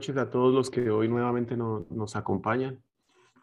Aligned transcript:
Noches 0.00 0.16
a 0.16 0.30
todos 0.30 0.54
los 0.54 0.70
que 0.70 0.88
hoy 0.88 1.08
nuevamente 1.08 1.58
nos 1.58 2.16
acompañan. 2.16 2.82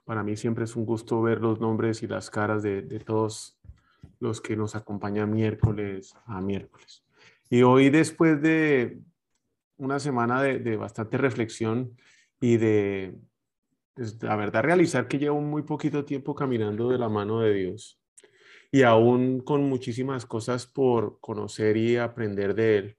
Para 0.06 0.24
mí 0.24 0.36
siempre 0.36 0.64
es 0.64 0.76
un 0.76 0.88
gusto 0.88 1.22
ver 1.22 1.40
los 1.40 1.60
nombres 1.60 2.02
y 2.02 2.08
las 2.08 2.32
caras 2.32 2.64
de, 2.64 2.82
todos 3.06 3.60
los 4.20 4.42
que 4.42 4.56
nos 4.56 4.76
acompañan 4.76 5.32
miércoles 5.32 6.16
a 6.26 6.42
miércoles. 6.42 7.04
Y 7.52 7.62
hoy 7.62 7.92
después 7.92 8.42
de 8.42 9.00
una 9.78 10.00
semana 10.00 10.42
de, 10.42 10.78
bastante 10.78 11.20
reflexión 11.20 11.96
y 12.42 12.58
de, 12.58 13.16
pues, 13.94 14.20
la 14.24 14.36
verdad, 14.36 14.64
realizar 14.64 15.08
que 15.08 15.20
llevo 15.20 15.40
muy 15.40 15.62
poquito 15.62 16.06
tiempo 16.06 16.34
caminando 16.34 16.90
de 16.90 16.98
la 16.98 17.08
mano 17.08 17.42
de 17.42 17.54
Dios 17.54 18.02
y 18.72 18.82
aún 18.82 19.42
con 19.42 19.70
muchísimas 19.70 20.26
cosas 20.26 20.66
por 20.66 21.20
conocer 21.20 21.78
y 21.78 21.98
aprender 21.98 22.56
de 22.56 22.78
Él 22.80 22.98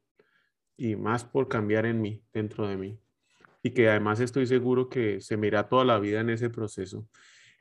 y 0.77 0.95
más 0.95 1.25
por 1.25 1.49
cambiar 1.49 1.87
en 1.87 2.01
mí, 2.01 2.23
dentro 2.33 2.69
de 2.69 2.77
mí. 2.77 3.01
Y 3.69 3.73
que 3.73 3.91
además 3.91 4.19
estoy 4.21 4.47
seguro 4.47 4.89
que 4.89 5.21
se 5.21 5.37
me 5.37 5.49
irá 5.49 5.69
toda 5.69 5.85
la 5.85 5.99
vida 5.99 6.21
en 6.21 6.31
ese 6.31 6.49
proceso. 6.49 7.07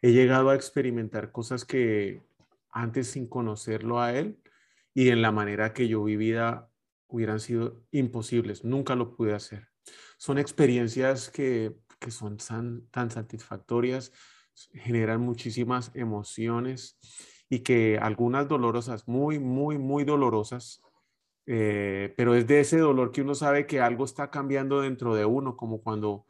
He 0.02 0.14
llegado 0.14 0.50
a 0.50 0.56
experimentar 0.56 1.34
cosas 1.34 1.66
que 1.66 2.24
antes 2.72 3.08
sin 3.08 3.28
conocerlo 3.28 4.00
a 4.00 4.18
él 4.18 4.40
y 4.94 5.10
en 5.10 5.22
la 5.22 5.34
manera 5.34 5.74
que 5.74 5.90
yo 5.90 6.02
vivía 6.06 6.70
hubieran 7.08 7.42
sido 7.42 7.84
imposibles. 7.92 8.64
Nunca 8.64 8.96
lo 8.96 9.18
pude 9.18 9.34
hacer. 9.34 9.68
Son 10.18 10.38
experiencias 10.38 11.30
que, 11.30 11.76
que 12.00 12.10
son 12.10 12.38
tan, 12.38 12.88
tan 12.88 13.12
satisfactorias, 13.12 14.14
generan 14.76 15.20
muchísimas 15.20 15.92
emociones 15.94 16.98
y 17.50 17.60
que 17.60 17.98
algunas 18.02 18.48
dolorosas, 18.48 19.10
muy, 19.10 19.40
muy, 19.40 19.78
muy 19.78 20.06
dolorosas, 20.06 20.82
eh, 21.48 22.14
pero 22.18 22.36
es 22.36 22.46
de 22.46 22.60
ese 22.60 22.78
dolor 22.78 23.12
que 23.12 23.22
uno 23.22 23.34
sabe 23.34 23.66
que 23.66 23.80
algo 23.80 24.04
está 24.04 24.30
cambiando 24.30 24.82
dentro 24.82 25.16
de 25.16 25.24
uno, 25.26 25.56
como 25.56 25.82
cuando 25.82 26.26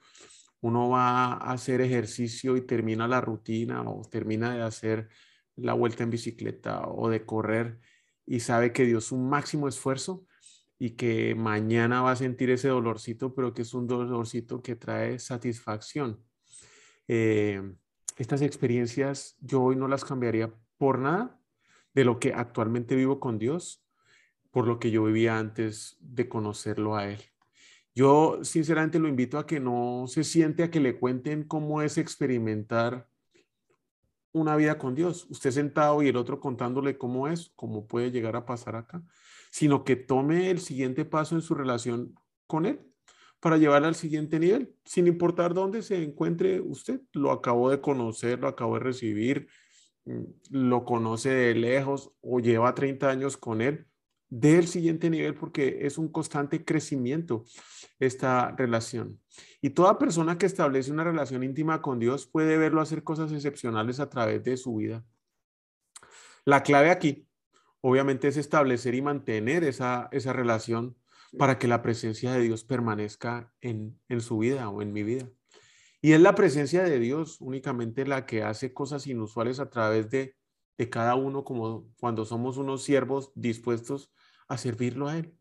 uno 0.62 0.90
va 0.90 1.34
a 1.34 1.52
hacer 1.54 1.82
ejercicio 1.82 2.56
y 2.56 2.62
termina 2.62 3.08
la 3.08 3.20
rutina 3.20 3.82
o 3.82 4.04
termina 4.04 4.56
de 4.56 4.62
hacer 4.62 5.10
la 5.56 5.74
vuelta 5.74 6.04
en 6.04 6.12
bicicleta 6.12 6.88
o 6.88 7.10
de 7.10 7.26
correr 7.26 7.80
y 8.28 8.42
sabe 8.42 8.72
que 8.74 8.86
dio 8.86 9.02
su 9.02 9.18
máximo 9.18 9.68
esfuerzo 9.68 10.26
y 10.78 10.92
que 10.92 11.34
mañana 11.34 12.02
va 12.04 12.12
a 12.12 12.16
sentir 12.16 12.52
ese 12.52 12.68
dolorcito, 12.68 13.34
pero 13.34 13.56
que 13.56 13.64
es 13.64 13.74
un 13.74 13.88
dolorcito 13.88 14.62
que 14.62 14.76
trae 14.76 15.18
satisfacción. 15.18 16.24
Eh, 17.08 17.74
estas 18.18 18.44
experiencias 18.44 19.36
yo 19.40 19.64
hoy 19.64 19.76
no 19.76 19.88
las 19.88 20.06
cambiaría 20.06 20.54
por 20.78 21.00
nada 21.00 21.40
de 21.96 22.06
lo 22.06 22.20
que 22.20 22.34
actualmente 22.34 22.96
vivo 22.96 23.20
con 23.20 23.40
Dios 23.40 23.87
por 24.52 24.68
lo 24.68 24.80
que 24.80 24.92
yo 24.92 25.04
vivía 25.06 25.38
antes 25.38 25.98
de 26.02 26.28
conocerlo 26.30 26.96
a 26.96 27.08
él. 27.08 27.20
Yo 27.98 28.44
sinceramente 28.44 29.00
lo 29.00 29.08
invito 29.08 29.40
a 29.40 29.48
que 29.48 29.60
no 29.60 30.06
se 30.08 30.24
siente 30.24 30.62
a 30.62 30.70
que 30.70 30.80
le 30.80 31.00
cuenten 31.00 31.44
cómo 31.44 31.82
es 31.82 31.98
experimentar 31.98 33.10
una 34.34 34.56
vida 34.56 34.78
con 34.78 34.94
Dios. 34.94 35.26
Usted 35.32 35.50
sentado 35.50 36.04
y 36.04 36.08
el 36.08 36.16
otro 36.16 36.40
contándole 36.40 37.00
cómo 37.00 37.28
es, 37.28 37.52
cómo 37.56 37.88
puede 37.88 38.12
llegar 38.12 38.36
a 38.36 38.46
pasar 38.46 38.76
acá, 38.76 39.02
sino 39.50 39.84
que 39.84 39.96
tome 39.96 40.52
el 40.52 40.60
siguiente 40.60 41.06
paso 41.06 41.34
en 41.34 41.42
su 41.42 41.56
relación 41.56 42.14
con 42.46 42.68
Él 42.68 42.82
para 43.40 43.58
llevarla 43.58 43.88
al 43.88 43.96
siguiente 43.96 44.40
nivel, 44.40 44.76
sin 44.86 45.08
importar 45.08 45.56
dónde 45.56 45.82
se 45.82 46.04
encuentre 46.04 46.62
usted. 46.62 47.02
Lo 47.14 47.32
acabo 47.32 47.72
de 47.72 47.82
conocer, 47.82 48.40
lo 48.40 48.48
acabo 48.48 48.76
de 48.76 48.82
recibir, 48.82 49.48
mm, 50.06 50.24
lo 50.52 50.86
conoce 50.86 51.30
de 51.30 51.56
lejos 51.56 52.12
o 52.22 52.40
lleva 52.40 52.76
30 52.76 53.10
años 53.10 53.38
con 53.38 53.62
Él 53.62 53.87
del 54.30 54.68
siguiente 54.68 55.10
nivel 55.10 55.36
porque 55.36 55.80
es 55.82 55.98
un 55.98 56.10
constante 56.10 56.66
crecimiento 56.66 57.46
esta 58.00 58.52
relación. 58.52 59.20
Y 59.62 59.72
toda 59.72 59.98
persona 59.98 60.38
que 60.38 60.46
establece 60.46 60.92
una 60.92 61.04
relación 61.04 61.44
íntima 61.44 61.82
con 61.82 62.00
Dios 62.00 62.28
puede 62.28 62.58
verlo 62.58 62.82
hacer 62.82 63.04
cosas 63.04 63.32
excepcionales 63.32 64.00
a 64.00 64.10
través 64.10 64.44
de 64.44 64.58
su 64.58 64.76
vida. 64.76 65.06
La 66.46 66.64
clave 66.64 66.90
aquí, 66.92 67.28
obviamente, 67.82 68.28
es 68.28 68.38
establecer 68.38 68.96
y 68.96 69.02
mantener 69.02 69.64
esa, 69.64 70.10
esa 70.12 70.34
relación 70.34 70.98
para 71.38 71.60
que 71.60 71.68
la 71.68 71.82
presencia 71.82 72.32
de 72.32 72.42
Dios 72.42 72.64
permanezca 72.64 73.54
en, 73.62 74.00
en 74.08 74.22
su 74.22 74.38
vida 74.38 74.70
o 74.70 74.82
en 74.82 74.94
mi 74.94 75.04
vida. 75.04 75.30
Y 76.02 76.14
es 76.14 76.22
la 76.22 76.36
presencia 76.36 76.84
de 76.84 77.00
Dios 77.00 77.42
únicamente 77.42 78.06
la 78.06 78.26
que 78.26 78.44
hace 78.44 78.74
cosas 78.74 79.08
inusuales 79.08 79.60
a 79.60 79.70
través 79.70 80.10
de, 80.10 80.36
de 80.78 80.90
cada 80.90 81.16
uno, 81.16 81.44
como 81.44 81.90
cuando 82.00 82.26
somos 82.26 82.58
unos 82.58 82.84
siervos 82.84 83.32
dispuestos 83.36 84.12
a 84.48 84.58
servirlo 84.58 85.08
a 85.08 85.18
Él. 85.18 85.34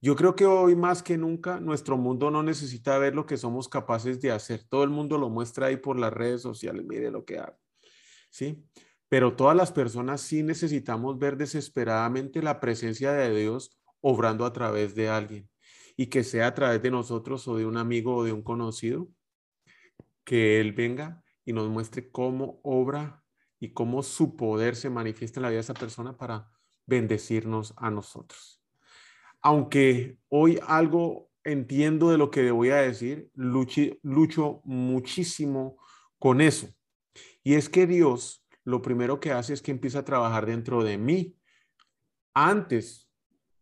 yo 0.00 0.16
creo 0.16 0.34
que 0.34 0.46
hoy 0.46 0.76
más 0.76 1.02
que 1.02 1.16
nunca 1.18 1.60
nuestro 1.60 1.96
mundo 1.96 2.30
no 2.30 2.42
necesita 2.42 2.98
ver 2.98 3.14
lo 3.14 3.26
que 3.26 3.36
somos 3.36 3.68
capaces 3.68 4.20
de 4.20 4.32
hacer. 4.32 4.64
Todo 4.68 4.84
el 4.84 4.90
mundo 4.90 5.18
lo 5.18 5.28
muestra 5.28 5.66
ahí 5.66 5.76
por 5.76 5.98
las 5.98 6.12
redes 6.12 6.42
sociales, 6.42 6.84
mire 6.84 7.10
lo 7.10 7.24
que 7.24 7.38
hago. 7.38 7.58
¿Sí? 8.30 8.64
Pero 9.08 9.34
todas 9.34 9.56
las 9.56 9.72
personas 9.72 10.20
sí 10.20 10.42
necesitamos 10.42 11.18
ver 11.18 11.36
desesperadamente 11.36 12.42
la 12.42 12.60
presencia 12.60 13.12
de 13.12 13.34
Dios 13.34 13.80
obrando 14.00 14.46
a 14.46 14.52
través 14.52 14.94
de 14.94 15.08
alguien 15.08 15.50
y 15.96 16.06
que 16.06 16.24
sea 16.24 16.46
a 16.46 16.54
través 16.54 16.80
de 16.80 16.90
nosotros 16.90 17.46
o 17.48 17.56
de 17.56 17.66
un 17.66 17.76
amigo 17.76 18.16
o 18.16 18.24
de 18.24 18.32
un 18.32 18.42
conocido, 18.42 19.08
que 20.24 20.60
Él 20.60 20.72
venga 20.72 21.22
y 21.44 21.52
nos 21.52 21.68
muestre 21.68 22.10
cómo 22.10 22.60
obra 22.62 23.19
y 23.60 23.72
cómo 23.72 24.02
su 24.02 24.36
poder 24.36 24.74
se 24.74 24.90
manifiesta 24.90 25.38
en 25.38 25.42
la 25.42 25.50
vida 25.50 25.58
de 25.58 25.62
esa 25.62 25.74
persona 25.74 26.16
para 26.16 26.50
bendecirnos 26.86 27.74
a 27.76 27.90
nosotros. 27.90 28.62
Aunque 29.42 30.18
hoy 30.28 30.58
algo 30.66 31.30
entiendo 31.44 32.10
de 32.10 32.18
lo 32.18 32.30
que 32.30 32.50
voy 32.50 32.70
a 32.70 32.76
decir, 32.76 33.30
lucho 33.34 34.60
muchísimo 34.64 35.78
con 36.18 36.40
eso. 36.40 36.68
Y 37.42 37.54
es 37.54 37.68
que 37.68 37.86
Dios 37.86 38.40
lo 38.64 38.82
primero 38.82 39.20
que 39.20 39.32
hace 39.32 39.52
es 39.54 39.62
que 39.62 39.70
empieza 39.70 40.00
a 40.00 40.04
trabajar 40.04 40.46
dentro 40.46 40.84
de 40.84 40.98
mí 40.98 41.36
antes 42.34 43.10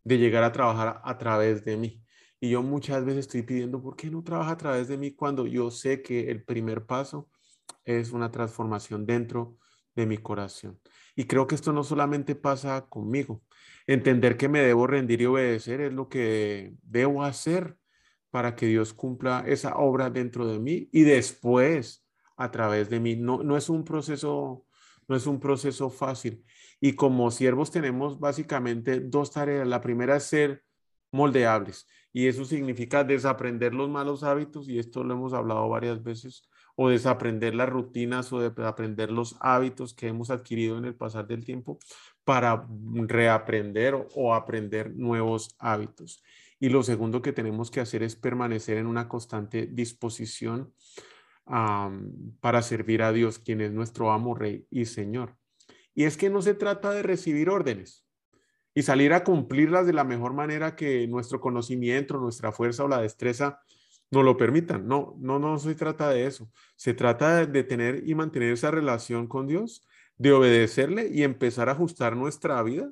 de 0.03 0.17
llegar 0.17 0.43
a 0.43 0.51
trabajar 0.51 1.01
a 1.03 1.17
través 1.17 1.63
de 1.65 1.77
mí. 1.77 2.03
Y 2.39 2.51
yo 2.51 2.63
muchas 2.63 3.03
veces 3.03 3.21
estoy 3.21 3.43
pidiendo, 3.43 3.81
¿por 3.81 3.95
qué 3.95 4.09
no 4.09 4.23
trabaja 4.23 4.51
a 4.51 4.57
través 4.57 4.87
de 4.87 4.97
mí 4.97 5.11
cuando 5.11 5.45
yo 5.45 5.71
sé 5.71 6.01
que 6.01 6.29
el 6.31 6.43
primer 6.43 6.85
paso 6.85 7.29
es 7.83 8.11
una 8.11 8.31
transformación 8.31 9.05
dentro 9.05 9.57
de 9.95 10.05
mi 10.05 10.17
corazón? 10.17 10.79
Y 11.15 11.25
creo 11.25 11.47
que 11.47 11.55
esto 11.55 11.73
no 11.73 11.83
solamente 11.83 12.35
pasa 12.35 12.87
conmigo. 12.87 13.43
Entender 13.87 14.37
que 14.37 14.49
me 14.49 14.61
debo 14.61 14.87
rendir 14.87 15.21
y 15.21 15.25
obedecer 15.25 15.81
es 15.81 15.93
lo 15.93 16.09
que 16.09 16.75
debo 16.83 17.23
hacer 17.23 17.77
para 18.29 18.55
que 18.55 18.67
Dios 18.67 18.93
cumpla 18.93 19.43
esa 19.47 19.75
obra 19.77 20.09
dentro 20.09 20.47
de 20.47 20.59
mí 20.59 20.89
y 20.91 21.01
después 21.01 22.05
a 22.37 22.51
través 22.51 22.89
de 22.89 22.99
mí. 22.99 23.15
No, 23.15 23.43
no 23.43 23.57
es 23.57 23.69
un 23.69 23.83
proceso, 23.83 24.65
no 25.07 25.15
es 25.15 25.27
un 25.27 25.39
proceso 25.39 25.89
fácil. 25.89 26.45
Y 26.79 26.93
como 26.93 27.31
siervos 27.31 27.71
tenemos 27.71 28.19
básicamente 28.19 28.99
dos 28.99 29.31
tareas. 29.31 29.67
La 29.67 29.81
primera 29.81 30.17
es 30.17 30.23
ser 30.23 30.63
moldeables 31.11 31.87
y 32.11 32.27
eso 32.27 32.45
significa 32.45 33.03
desaprender 33.03 33.73
los 33.73 33.89
malos 33.89 34.23
hábitos 34.23 34.69
y 34.69 34.79
esto 34.79 35.03
lo 35.03 35.13
hemos 35.13 35.33
hablado 35.33 35.67
varias 35.69 36.01
veces 36.03 36.49
o 36.81 36.87
desaprender 36.87 37.55
las 37.55 37.67
rutinas 37.67 38.31
o 38.31 38.39
de 38.39 38.65
aprender 38.65 39.11
los 39.11 39.35
hábitos 39.41 39.93
que 39.93 40.07
hemos 40.07 40.29
adquirido 40.29 40.77
en 40.77 40.85
el 40.85 40.95
pasar 40.95 41.27
del 41.27 41.43
tiempo 41.43 41.77
para 42.23 42.65
reaprender 42.69 44.07
o 44.15 44.33
aprender 44.33 44.95
nuevos 44.95 45.57
hábitos. 45.59 46.23
Y 46.57 46.69
lo 46.69 46.81
segundo 46.81 47.21
que 47.21 47.33
tenemos 47.33 47.69
que 47.69 47.81
hacer 47.81 48.01
es 48.01 48.15
permanecer 48.15 48.77
en 48.77 48.87
una 48.87 49.09
constante 49.09 49.67
disposición 49.69 50.73
para 51.43 52.61
servir 52.61 53.01
a 53.03 53.11
Dios, 53.11 53.39
quien 53.39 53.59
es 53.59 53.73
nuestro 53.73 54.13
amo, 54.13 54.33
rey 54.33 54.65
y 54.71 54.85
señor. 54.85 55.35
Y 55.93 56.05
es 56.05 56.15
que 56.15 56.29
no 56.29 56.41
se 56.41 56.53
trata 56.53 56.91
de 56.91 57.03
recibir 57.03 57.49
órdenes 57.49 58.07
y 58.73 58.83
salir 58.83 59.11
a 59.11 59.25
cumplirlas 59.25 59.85
de 59.85 59.91
la 59.91 60.05
mejor 60.05 60.31
manera 60.31 60.77
que 60.77 61.05
nuestro 61.09 61.41
conocimiento, 61.41 62.19
nuestra 62.19 62.53
fuerza 62.53 62.85
o 62.85 62.87
la 62.87 63.01
destreza 63.01 63.59
no 64.11 64.23
lo 64.23 64.37
permitan. 64.37 64.87
No, 64.87 65.15
no, 65.19 65.39
no 65.39 65.59
se 65.59 65.75
trata 65.75 66.09
de 66.09 66.25
eso. 66.25 66.49
Se 66.75 66.93
trata 66.93 67.45
de, 67.45 67.63
tener 67.63 68.07
y 68.07 68.15
mantener 68.15 68.53
esa 68.53 68.71
relación 68.71 69.27
con 69.27 69.47
Dios, 69.47 69.87
de 70.17 70.31
obedecerle 70.33 71.09
y 71.11 71.23
empezar 71.23 71.69
a 71.69 71.73
ajustar 71.73 72.15
nuestra 72.15 72.61
vida 72.63 72.91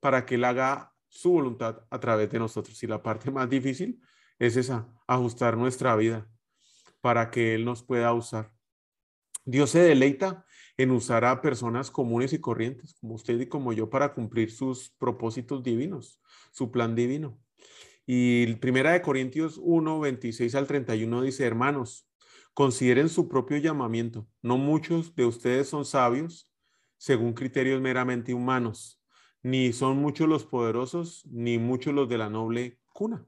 para 0.00 0.26
que 0.26 0.36
Él 0.36 0.44
haga 0.44 0.92
su 1.08 1.32
voluntad 1.32 1.80
a 1.90 1.98
través 1.98 2.30
de 2.30 2.38
nosotros. 2.38 2.82
Y 2.82 2.86
la 2.86 3.02
parte 3.02 3.30
más 3.30 3.48
difícil 3.48 4.00
es 4.38 4.56
esa, 4.56 4.88
ajustar 5.06 5.56
nuestra 5.56 5.96
vida 5.96 6.28
para 7.00 7.30
que 7.30 7.54
Él 7.54 7.64
nos 7.64 7.82
pueda 7.82 8.12
usar. 8.12 8.52
Dios 9.44 9.70
se 9.70 9.80
deleita 9.80 10.44
en 10.76 10.90
usar 10.90 11.24
a 11.24 11.40
personas 11.40 11.90
comunes 11.90 12.32
y 12.32 12.38
corrientes, 12.38 12.94
como 13.00 13.14
usted 13.14 13.40
y 13.40 13.46
como 13.46 13.72
yo, 13.72 13.88
para 13.90 14.12
cumplir 14.12 14.52
sus 14.52 14.90
propósitos 14.90 15.62
divinos, 15.62 16.20
su 16.52 16.70
plan 16.70 16.94
divino. 16.94 17.38
Y 18.10 18.54
primera 18.54 18.92
de 18.92 19.02
Corintios 19.02 19.60
1, 19.62 20.00
26 20.00 20.54
al 20.54 20.66
31 20.66 21.20
dice, 21.20 21.44
hermanos, 21.44 22.08
consideren 22.54 23.10
su 23.10 23.28
propio 23.28 23.58
llamamiento. 23.58 24.26
No 24.40 24.56
muchos 24.56 25.14
de 25.14 25.26
ustedes 25.26 25.68
son 25.68 25.84
sabios 25.84 26.50
según 26.96 27.34
criterios 27.34 27.82
meramente 27.82 28.32
humanos, 28.32 28.98
ni 29.42 29.74
son 29.74 29.98
muchos 29.98 30.26
los 30.26 30.46
poderosos, 30.46 31.26
ni 31.26 31.58
muchos 31.58 31.92
los 31.92 32.08
de 32.08 32.16
la 32.16 32.30
noble 32.30 32.80
cuna. 32.94 33.26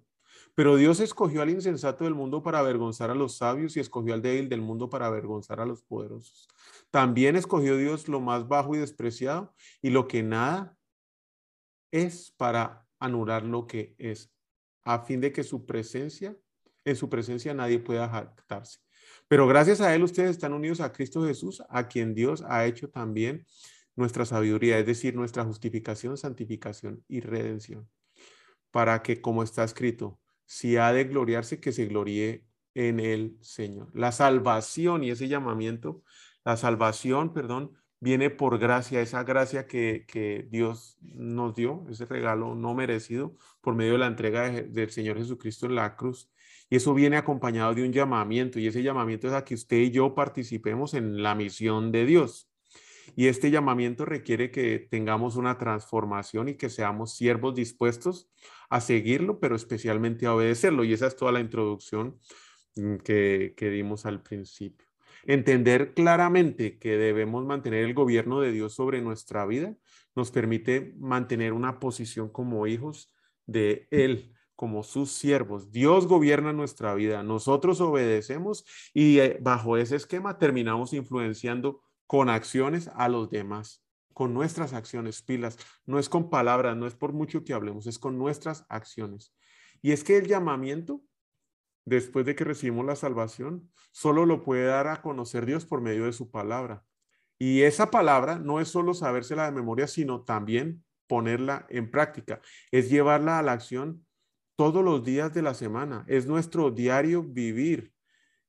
Pero 0.54 0.76
Dios 0.76 1.00
escogió 1.00 1.42
al 1.42 1.50
insensato 1.50 2.04
del 2.04 2.14
mundo 2.14 2.42
para 2.42 2.60
avergonzar 2.60 3.10
a 3.10 3.14
los 3.14 3.36
sabios 3.36 3.76
y 3.76 3.80
escogió 3.80 4.14
al 4.14 4.22
débil 4.22 4.48
del 4.48 4.62
mundo 4.62 4.88
para 4.88 5.08
avergonzar 5.08 5.60
a 5.60 5.66
los 5.66 5.82
poderosos. 5.82 6.48
También 6.90 7.36
escogió 7.36 7.76
Dios 7.76 8.08
lo 8.08 8.20
más 8.20 8.48
bajo 8.48 8.74
y 8.74 8.78
despreciado 8.78 9.54
y 9.82 9.90
lo 9.90 10.08
que 10.08 10.22
nada 10.22 10.74
es 11.90 12.30
para 12.30 12.88
anular 12.98 13.44
lo 13.44 13.66
que 13.66 13.94
es 13.98 14.32
a 14.84 15.00
fin 15.00 15.20
de 15.20 15.32
que 15.32 15.42
su 15.42 15.66
presencia, 15.66 16.36
en 16.84 16.96
su 16.96 17.08
presencia 17.08 17.54
nadie 17.54 17.78
pueda 17.78 18.08
jactarse. 18.08 18.78
Pero 19.28 19.46
gracias 19.46 19.80
a 19.80 19.94
Él 19.94 20.02
ustedes 20.02 20.30
están 20.30 20.52
unidos 20.52 20.80
a 20.80 20.92
Cristo 20.92 21.24
Jesús, 21.24 21.62
a 21.68 21.88
quien 21.88 22.14
Dios 22.14 22.42
ha 22.48 22.66
hecho 22.66 22.90
también 22.90 23.46
nuestra 23.96 24.24
sabiduría, 24.24 24.78
es 24.78 24.86
decir, 24.86 25.14
nuestra 25.14 25.44
justificación, 25.44 26.16
santificación 26.16 27.04
y 27.08 27.20
redención, 27.20 27.88
para 28.70 29.02
que, 29.02 29.20
como 29.20 29.42
está 29.42 29.64
escrito, 29.64 30.18
si 30.46 30.76
ha 30.76 30.92
de 30.92 31.04
gloriarse, 31.04 31.60
que 31.60 31.72
se 31.72 31.86
gloríe 31.86 32.44
en 32.74 33.00
el 33.00 33.38
Señor. 33.40 33.90
La 33.94 34.12
salvación 34.12 35.04
y 35.04 35.10
ese 35.10 35.28
llamamiento, 35.28 36.02
la 36.44 36.56
salvación, 36.56 37.32
perdón, 37.32 37.79
viene 38.00 38.30
por 38.30 38.58
gracia, 38.58 39.00
esa 39.00 39.22
gracia 39.24 39.66
que, 39.66 40.48
Dios 40.50 40.98
nos 41.02 41.54
dio, 41.54 41.84
ese 41.90 42.06
regalo 42.06 42.54
no 42.54 42.74
merecido 42.74 43.36
por 43.60 43.74
medio 43.74 43.92
de 43.92 43.98
la 43.98 44.06
entrega 44.06 44.50
del 44.50 44.90
Señor 44.90 45.18
Jesucristo 45.18 45.66
en 45.66 45.76
la 45.76 45.96
cruz. 45.96 46.30
Y 46.70 46.76
eso 46.76 46.94
viene 46.94 47.16
acompañado 47.16 47.74
de 47.74 47.84
un 47.84 47.92
llamamiento, 47.92 48.58
y 48.58 48.66
ese 48.66 48.82
llamamiento 48.82 49.28
es 49.28 49.34
a 49.34 49.44
que 49.44 49.54
usted 49.54 49.76
y 49.76 49.90
yo 49.90 50.14
participemos 50.14 50.94
en 50.94 51.22
la 51.22 51.34
misión 51.34 51.92
de 51.92 52.06
Dios. 52.06 52.48
Y 53.16 53.26
este 53.26 53.50
llamamiento 53.50 54.04
requiere 54.04 54.50
que 54.50 54.78
tengamos 54.78 55.36
una 55.36 55.58
transformación 55.58 56.48
y 56.48 56.54
que 56.54 56.70
seamos 56.70 57.16
siervos 57.16 57.54
dispuestos 57.54 58.30
a 58.68 58.80
seguirlo, 58.80 59.40
pero 59.40 59.56
especialmente 59.56 60.26
a 60.26 60.34
obedecerlo. 60.34 60.84
Y 60.84 60.92
esa 60.92 61.08
es 61.08 61.16
toda 61.16 61.32
la 61.32 61.40
introducción 61.40 62.18
mm, 62.76 62.96
que, 62.98 63.54
que 63.56 63.70
dimos 63.70 64.06
al 64.06 64.22
principio. 64.22 64.89
Entender 65.24 65.94
claramente 65.94 66.78
que 66.78 66.96
debemos 66.96 67.44
mantener 67.44 67.84
el 67.84 67.94
gobierno 67.94 68.40
de 68.40 68.52
Dios 68.52 68.74
sobre 68.74 69.00
nuestra 69.00 69.46
vida 69.46 69.76
nos 70.14 70.30
permite 70.30 70.94
mantener 70.98 71.52
una 71.52 71.78
posición 71.78 72.28
como 72.28 72.66
hijos 72.66 73.14
de 73.46 73.86
Él, 73.90 74.34
como 74.56 74.82
sus 74.82 75.12
siervos. 75.12 75.70
Dios 75.70 76.06
gobierna 76.06 76.52
nuestra 76.52 76.94
vida, 76.94 77.22
nosotros 77.22 77.80
obedecemos 77.80 78.64
y 78.92 79.18
eh, 79.18 79.38
bajo 79.40 79.76
ese 79.76 79.96
esquema 79.96 80.38
terminamos 80.38 80.92
influenciando 80.92 81.82
con 82.06 82.28
acciones 82.28 82.90
a 82.94 83.08
los 83.08 83.30
demás, 83.30 83.84
con 84.12 84.34
nuestras 84.34 84.72
acciones, 84.72 85.22
pilas. 85.22 85.58
No 85.86 85.98
es 85.98 86.08
con 86.08 86.28
palabras, 86.28 86.76
no 86.76 86.86
es 86.86 86.94
por 86.94 87.12
mucho 87.12 87.44
que 87.44 87.52
hablemos, 87.52 87.86
es 87.86 87.98
con 87.98 88.18
nuestras 88.18 88.66
acciones. 88.68 89.32
Y 89.80 89.92
es 89.92 90.04
que 90.04 90.16
el 90.18 90.26
llamamiento 90.26 91.02
después 91.84 92.26
de 92.26 92.34
que 92.34 92.44
recibimos 92.44 92.86
la 92.86 92.96
salvación, 92.96 93.70
solo 93.92 94.26
lo 94.26 94.42
puede 94.42 94.64
dar 94.64 94.86
a 94.88 95.02
conocer 95.02 95.46
Dios 95.46 95.66
por 95.66 95.80
medio 95.80 96.04
de 96.04 96.12
su 96.12 96.30
palabra. 96.30 96.84
Y 97.38 97.62
esa 97.62 97.90
palabra 97.90 98.38
no 98.38 98.60
es 98.60 98.68
solo 98.68 98.94
sabérsela 98.94 99.46
de 99.46 99.52
memoria, 99.52 99.86
sino 99.86 100.22
también 100.22 100.84
ponerla 101.06 101.66
en 101.70 101.90
práctica, 101.90 102.40
es 102.70 102.88
llevarla 102.88 103.38
a 103.38 103.42
la 103.42 103.52
acción 103.52 104.06
todos 104.56 104.84
los 104.84 105.02
días 105.02 105.32
de 105.32 105.42
la 105.42 105.54
semana, 105.54 106.04
es 106.06 106.26
nuestro 106.26 106.70
diario 106.70 107.22
vivir. 107.22 107.92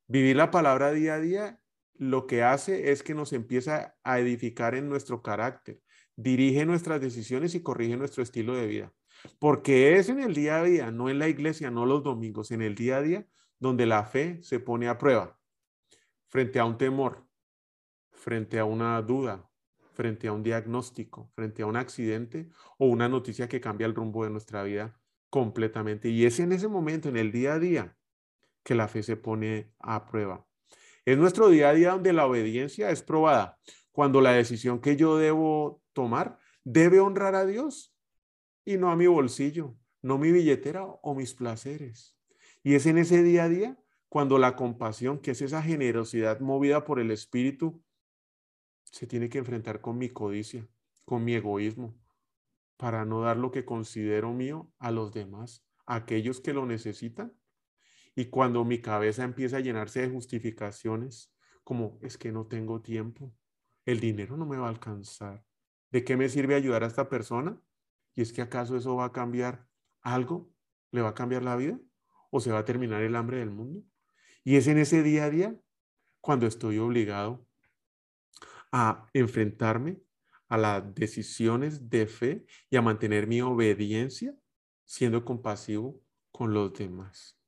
Vivir 0.08 0.36
la 0.36 0.52
palabra 0.52 0.92
día 0.92 1.16
a 1.16 1.20
día 1.20 1.62
lo 1.96 2.28
que 2.28 2.44
hace 2.44 2.92
es 2.92 3.02
que 3.02 3.14
nos 3.14 3.32
empieza 3.32 3.96
a 4.04 4.20
edificar 4.20 4.76
en 4.76 4.90
nuestro 4.90 5.22
carácter, 5.22 5.80
dirige 6.16 6.66
nuestras 6.66 7.00
decisiones 7.00 7.56
y 7.56 7.64
corrige 7.64 7.96
nuestro 7.96 8.24
estilo 8.24 8.56
de 8.56 8.68
vida. 8.68 8.94
Porque 9.40 9.98
es 9.98 10.10
en 10.10 10.20
el 10.20 10.34
día 10.34 10.58
a 10.58 10.64
día, 10.64 10.92
no 10.92 11.10
en 11.10 11.20
la 11.20 11.28
iglesia, 11.28 11.72
no 11.72 11.86
los 11.86 12.04
domingos, 12.04 12.52
en 12.52 12.62
el 12.62 12.76
día 12.76 12.98
a 12.98 13.02
día 13.02 13.28
donde 13.60 13.86
la 13.86 14.06
fe 14.06 14.42
se 14.42 14.60
pone 14.60 14.88
a 14.88 14.98
prueba 14.98 15.38
frente 16.28 16.60
a 16.60 16.66
un 16.66 16.78
temor, 16.78 17.28
frente 18.12 18.58
a 18.58 18.66
una 18.66 19.02
duda, 19.02 19.50
frente 19.94 20.28
a 20.28 20.34
un 20.34 20.44
diagnóstico, 20.44 21.30
frente 21.36 21.62
a 21.62 21.66
un 21.66 21.76
accidente 21.76 22.50
o 22.78 22.88
una 22.88 23.10
noticia 23.10 23.50
que 23.50 23.62
cambia 23.62 23.86
el 23.86 23.94
rumbo 23.94 24.24
de 24.24 24.30
nuestra 24.30 24.64
vida 24.64 25.00
completamente. 25.30 26.10
Y 26.10 26.26
es 26.26 26.40
en 26.40 26.54
ese 26.54 26.70
momento, 26.70 27.10
en 27.10 27.18
el 27.18 27.32
día 27.32 27.54
a 27.54 27.60
día, 27.60 27.98
que 28.64 28.76
la 28.76 28.88
fe 28.88 29.04
se 29.04 29.18
pone 29.18 29.74
a 29.80 30.06
prueba. 30.08 30.48
Es 31.06 31.18
nuestro 31.18 31.50
día 31.50 31.70
a 31.70 31.74
día 31.74 31.92
donde 31.92 32.14
la 32.14 32.26
obediencia 32.26 32.92
es 32.92 33.04
probada, 33.04 33.60
cuando 33.92 34.22
la 34.22 34.32
decisión 34.32 34.80
que 34.80 34.96
yo 34.96 35.18
debo 35.18 35.82
tomar 35.94 36.38
debe 36.64 37.00
honrar 37.00 37.36
a 37.36 37.46
Dios 37.46 37.91
y 38.66 38.78
no 38.78 38.92
a 38.92 38.96
mi 38.96 39.08
bolsillo, 39.08 39.78
no 40.02 40.18
mi 40.18 40.32
billetera 40.32 40.84
o 40.84 41.16
mis 41.16 41.34
placeres. 41.34 42.18
Y 42.64 42.76
es 42.76 42.86
en 42.86 42.98
ese 42.98 43.24
día 43.24 43.46
a 43.46 43.50
día 43.50 43.78
cuando 44.10 44.38
la 44.38 44.56
compasión, 44.56 45.20
que 45.20 45.32
es 45.32 45.42
esa 45.42 45.62
generosidad 45.62 46.40
movida 46.42 46.84
por 46.84 47.00
el 47.00 47.12
Espíritu, 47.12 47.82
se 48.84 49.08
tiene 49.08 49.30
que 49.30 49.38
enfrentar 49.38 49.80
con 49.80 49.98
mi 49.98 50.10
codicia, 50.10 50.68
con 51.06 51.24
mi 51.24 51.34
egoísmo, 51.34 51.98
para 52.78 53.06
no 53.06 53.22
dar 53.22 53.38
lo 53.38 53.52
que 53.52 53.64
considero 53.64 54.34
mío 54.34 54.72
a 54.80 54.92
los 54.92 55.14
demás, 55.14 55.66
a 55.86 55.96
aquellos 55.96 56.42
que 56.42 56.54
lo 56.54 56.66
necesitan. 56.66 57.34
Y 58.14 58.26
cuando 58.26 58.66
mi 58.66 58.82
cabeza 58.82 59.24
empieza 59.24 59.58
a 59.58 59.62
llenarse 59.62 60.02
de 60.02 60.10
justificaciones, 60.10 61.34
como 61.64 61.98
es 62.02 62.18
que 62.18 62.32
no 62.32 62.48
tengo 62.48 62.82
tiempo, 62.82 63.34
el 63.86 64.00
dinero 64.00 64.36
no 64.36 64.46
me 64.46 64.58
va 64.58 64.68
a 64.68 64.72
alcanzar. 64.72 65.46
¿De 65.90 66.04
qué 66.04 66.18
me 66.18 66.28
sirve 66.28 66.56
ayudar 66.56 66.84
a 66.84 66.88
esta 66.88 67.08
persona 67.08 67.62
¿Y 68.22 68.24
es 68.24 68.34
que 68.34 68.44
acaso 68.44 68.78
eso 68.78 68.96
va 68.96 69.06
a 69.06 69.12
cambiar 69.12 69.68
algo? 70.04 70.54
¿Le 70.92 71.02
va 71.02 71.10
a 71.10 71.14
cambiar 71.16 71.42
la 71.42 71.56
vida? 71.56 71.80
¿O 72.30 72.40
se 72.40 72.52
va 72.52 72.60
a 72.60 72.66
terminar 72.66 73.02
el 73.02 73.16
hambre 73.16 73.40
del 73.40 73.50
mundo? 73.50 73.84
Y 74.44 74.58
es 74.58 74.68
en 74.68 74.78
ese 74.78 75.02
día 75.02 75.24
a 75.24 75.32
día 75.32 75.60
cuando 76.20 76.46
estoy 76.46 76.78
obligado 76.78 77.48
a 78.72 79.08
enfrentarme 79.14 80.04
a 80.50 80.60
las 80.60 80.94
decisiones 80.94 81.90
de 81.90 82.06
fe 82.06 82.46
y 82.70 82.76
a 82.76 82.84
mantener 82.84 83.26
mi 83.26 83.42
obediencia 83.42 84.36
siendo 84.86 85.26
compasivo 85.26 86.00
con 86.32 86.54
los 86.54 86.74
demás. 86.74 87.40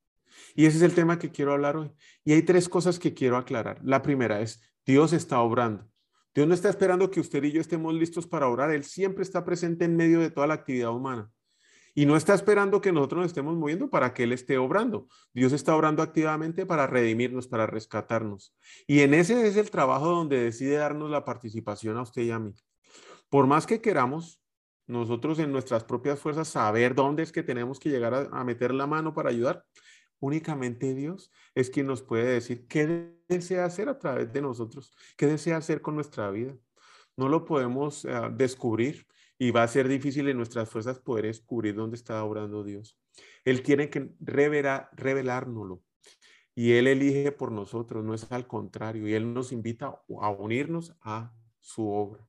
Y 0.56 0.66
ese 0.66 0.78
es 0.78 0.84
el 0.84 0.96
tema 0.96 1.20
que 1.20 1.30
quiero 1.30 1.54
hablar 1.54 1.78
hoy. 1.78 1.92
Y 2.26 2.34
hay 2.34 2.42
tres 2.42 2.68
cosas 2.68 2.98
que 2.98 3.14
quiero 3.14 3.38
aclarar. 3.38 3.80
La 3.84 4.02
primera 4.02 4.42
es, 4.42 4.60
Dios 4.88 5.14
está 5.14 5.40
obrando. 5.40 5.88
Dios 6.34 6.48
no 6.48 6.54
está 6.54 6.70
esperando 6.70 7.12
que 7.12 7.20
usted 7.20 7.44
y 7.44 7.52
yo 7.52 7.62
estemos 7.62 7.94
listos 7.94 8.26
para 8.26 8.48
orar. 8.48 8.72
Él 8.72 8.84
siempre 8.84 9.24
está 9.24 9.46
presente 9.46 9.86
en 9.86 9.96
medio 9.96 10.20
de 10.20 10.32
toda 10.32 10.48
la 10.48 10.56
actividad 10.56 10.92
humana. 10.92 11.32
Y 11.96 12.08
no 12.08 12.18
está 12.18 12.34
esperando 12.34 12.82
que 12.82 12.92
nosotros 12.92 13.22
nos 13.22 13.28
estemos 13.28 13.56
moviendo 13.56 13.90
para 13.90 14.16
que 14.16 14.24
Él 14.24 14.34
esté 14.34 14.58
obrando. 14.58 15.08
Dios 15.32 15.54
está 15.54 15.76
obrando 15.76 16.02
activamente 16.02 16.66
para 16.66 16.88
redimirnos, 16.88 17.48
para 17.48 17.68
rescatarnos. 17.68 18.56
Y 18.88 19.02
en 19.02 19.14
ese 19.14 19.48
es 19.48 19.58
el 19.58 19.70
trabajo 19.70 20.10
donde 20.10 20.44
decide 20.44 20.78
darnos 20.78 21.12
la 21.12 21.24
participación 21.24 21.98
a 21.98 22.02
usted 22.02 22.24
y 22.24 22.32
a 22.32 22.40
mí. 22.40 22.56
Por 23.30 23.46
más 23.46 23.68
que 23.68 23.80
queramos, 23.80 24.42
nosotros 24.88 25.38
en 25.38 25.52
nuestras 25.52 25.84
propias 25.84 26.20
fuerzas 26.20 26.48
saber 26.48 26.96
dónde 26.96 27.22
es 27.22 27.32
que 27.32 27.44
tenemos 27.44 27.80
que 27.80 27.90
llegar 27.90 28.14
a, 28.16 28.22
a 28.32 28.44
meter 28.44 28.74
la 28.74 28.88
mano 28.88 29.14
para 29.14 29.30
ayudar, 29.30 29.64
Únicamente 30.24 30.96
Dios 30.96 31.34
es 31.54 31.70
quien 31.70 31.86
nos 31.86 32.02
puede 32.02 32.24
decir 32.24 32.66
qué 32.70 33.14
desea 33.28 33.66
hacer 33.66 33.90
a 33.90 34.00
través 34.00 34.32
de 34.32 34.42
nosotros, 34.42 34.96
qué 35.18 35.26
desea 35.26 35.58
hacer 35.58 35.82
con 35.82 35.96
nuestra 35.96 36.32
vida. 36.32 36.56
No 37.18 37.28
lo 37.28 37.44
podemos 37.44 38.06
eh, 38.06 38.10
descubrir 38.32 39.06
y 39.38 39.52
va 39.52 39.64
a 39.64 39.68
ser 39.68 39.90
difícil 39.90 40.30
en 40.30 40.38
nuestras 40.38 40.70
fuerzas 40.70 40.98
poder 40.98 41.26
descubrir 41.26 41.76
dónde 41.76 41.98
está 41.98 42.24
obrando 42.24 42.64
Dios. 42.64 42.98
Él 43.44 43.64
tiene 43.64 43.90
que 43.90 44.14
revelárnoslo 44.22 45.84
y 46.56 46.72
Él 46.72 46.88
elige 46.88 47.34
por 47.34 47.52
nosotros, 47.52 48.06
no 48.06 48.14
es 48.14 48.32
al 48.32 48.48
contrario, 48.48 49.06
y 49.10 49.16
Él 49.16 49.34
nos 49.34 49.52
invita 49.52 50.00
a 50.22 50.30
unirnos 50.30 50.96
a 51.02 51.34
su 51.60 51.90
obra. 51.90 52.26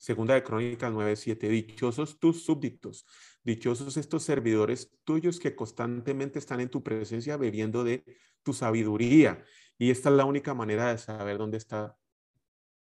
Segunda 0.00 0.32
de 0.32 0.42
Crónicas 0.42 0.90
9:7, 0.90 1.46
dichosos 1.50 2.18
tus 2.18 2.42
súbditos, 2.42 3.04
dichosos 3.44 3.98
estos 3.98 4.22
servidores 4.22 4.90
tuyos 5.04 5.38
que 5.38 5.54
constantemente 5.54 6.38
están 6.38 6.60
en 6.60 6.70
tu 6.70 6.82
presencia 6.82 7.36
bebiendo 7.36 7.84
de 7.84 8.02
tu 8.42 8.54
sabiduría. 8.54 9.44
Y 9.76 9.90
esta 9.90 10.08
es 10.08 10.14
la 10.14 10.24
única 10.24 10.54
manera 10.54 10.90
de 10.90 10.96
saber 10.96 11.36
dónde 11.36 11.58
está 11.58 11.98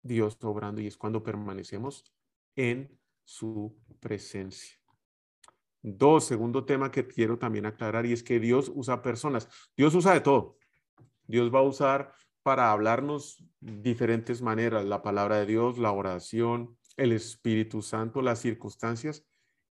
Dios 0.01 0.37
obrando 0.41 0.79
y 0.79 0.87
es 0.87 0.95
cuando 0.95 1.21
permanecemos 1.21 2.05
en 2.55 2.97
su 3.25 3.77
presencia. 3.99 4.79
Dos, 5.81 6.23
segundo 6.23 6.63
tema 6.63 6.91
que 6.91 7.05
quiero 7.05 7.37
también 7.37 7.65
aclarar 7.65 8.05
y 8.05 8.13
es 8.13 8.23
que 8.23 8.39
Dios 8.39 8.71
usa 8.73 9.01
personas. 9.01 9.49
Dios 9.75 9.93
usa 9.95 10.13
de 10.13 10.21
todo. 10.21 10.57
Dios 11.27 11.53
va 11.53 11.59
a 11.59 11.63
usar 11.63 12.13
para 12.41 12.71
hablarnos 12.71 13.43
diferentes 13.59 14.41
maneras, 14.41 14.85
la 14.85 15.01
palabra 15.01 15.39
de 15.39 15.45
Dios, 15.45 15.77
la 15.77 15.91
oración, 15.91 16.77
el 16.97 17.11
Espíritu 17.11 17.81
Santo, 17.81 18.21
las 18.21 18.39
circunstancias 18.39 19.25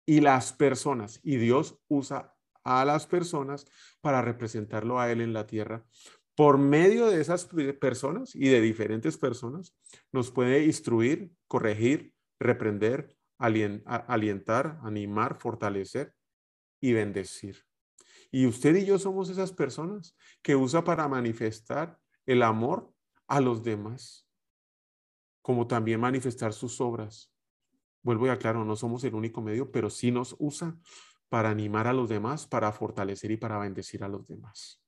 y 0.06 0.20
las 0.20 0.52
personas. 0.52 1.20
Y 1.22 1.36
Dios 1.36 1.78
usa 1.88 2.34
a 2.64 2.84
las 2.84 3.06
personas 3.06 3.66
para 4.00 4.22
representarlo 4.22 5.00
a 5.00 5.10
Él 5.10 5.20
en 5.20 5.32
la 5.32 5.46
tierra. 5.46 5.84
Por 6.34 6.58
medio 6.58 7.08
de 7.08 7.20
esas 7.20 7.48
personas 7.80 8.34
y 8.34 8.48
de 8.48 8.60
diferentes 8.60 9.18
personas, 9.18 9.74
nos 10.12 10.30
puede 10.30 10.64
instruir, 10.64 11.32
corregir, 11.48 12.14
reprender, 12.38 13.16
alientar, 13.38 14.78
animar, 14.82 15.38
fortalecer 15.40 16.14
y 16.80 16.92
bendecir. 16.92 17.64
Y 18.30 18.46
usted 18.46 18.76
y 18.76 18.84
yo 18.84 18.98
somos 18.98 19.30
esas 19.30 19.52
personas 19.52 20.16
que 20.42 20.54
usa 20.54 20.84
para 20.84 21.08
manifestar 21.08 21.98
el 22.26 22.42
amor 22.42 22.92
a 23.26 23.40
los 23.40 23.62
demás, 23.62 24.27
como 25.48 25.66
también 25.66 25.98
manifestar 25.98 26.52
sus 26.52 26.78
obras. 26.78 27.32
Vuelvo 28.02 28.26
y 28.26 28.28
aclaro, 28.28 28.66
no 28.66 28.76
somos 28.76 29.02
el 29.04 29.14
único 29.14 29.40
medio, 29.40 29.72
pero 29.72 29.88
sí 29.88 30.10
nos 30.10 30.36
usa 30.38 30.76
para 31.30 31.48
animar 31.48 31.86
a 31.86 31.94
los 31.94 32.10
demás, 32.10 32.46
para 32.46 32.70
fortalecer 32.70 33.30
y 33.30 33.38
para 33.38 33.56
bendecir 33.56 34.04
a 34.04 34.08
los 34.08 34.26
demás. 34.26 34.82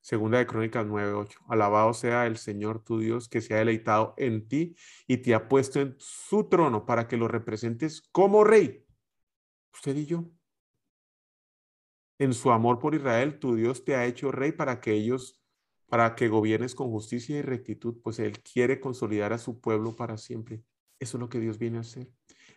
Segunda 0.00 0.38
de 0.38 0.46
Crónicas 0.46 0.86
9:8. 0.86 1.40
Alabado 1.46 1.92
sea 1.92 2.26
el 2.26 2.38
Señor 2.38 2.82
tu 2.82 3.00
Dios 3.00 3.28
que 3.28 3.42
se 3.42 3.52
ha 3.52 3.58
deleitado 3.58 4.14
en 4.16 4.48
ti 4.48 4.76
y 5.06 5.18
te 5.18 5.34
ha 5.34 5.46
puesto 5.46 5.78
en 5.78 5.94
su 5.98 6.48
trono 6.48 6.86
para 6.86 7.06
que 7.06 7.18
lo 7.18 7.28
representes 7.28 8.00
como 8.12 8.44
rey. 8.44 8.86
Usted 9.74 9.94
y 9.94 10.06
yo. 10.06 10.24
En 12.18 12.32
su 12.32 12.50
amor 12.50 12.78
por 12.78 12.94
Israel, 12.94 13.38
tu 13.38 13.56
Dios 13.56 13.84
te 13.84 13.94
ha 13.94 14.06
hecho 14.06 14.32
rey 14.32 14.52
para 14.52 14.80
que 14.80 14.94
ellos, 14.94 15.39
para 15.90 16.14
que 16.14 16.28
gobiernes 16.28 16.74
con 16.74 16.90
justicia 16.90 17.36
y 17.38 17.42
rectitud, 17.42 17.96
pues 18.02 18.18
Él 18.20 18.40
quiere 18.40 18.80
consolidar 18.80 19.32
a 19.32 19.38
su 19.38 19.60
pueblo 19.60 19.96
para 19.96 20.16
siempre. 20.16 20.62
Eso 20.98 21.16
es 21.16 21.20
lo 21.20 21.28
que 21.28 21.40
Dios 21.40 21.58
viene 21.58 21.78
a 21.78 21.80
hacer. 21.82 22.08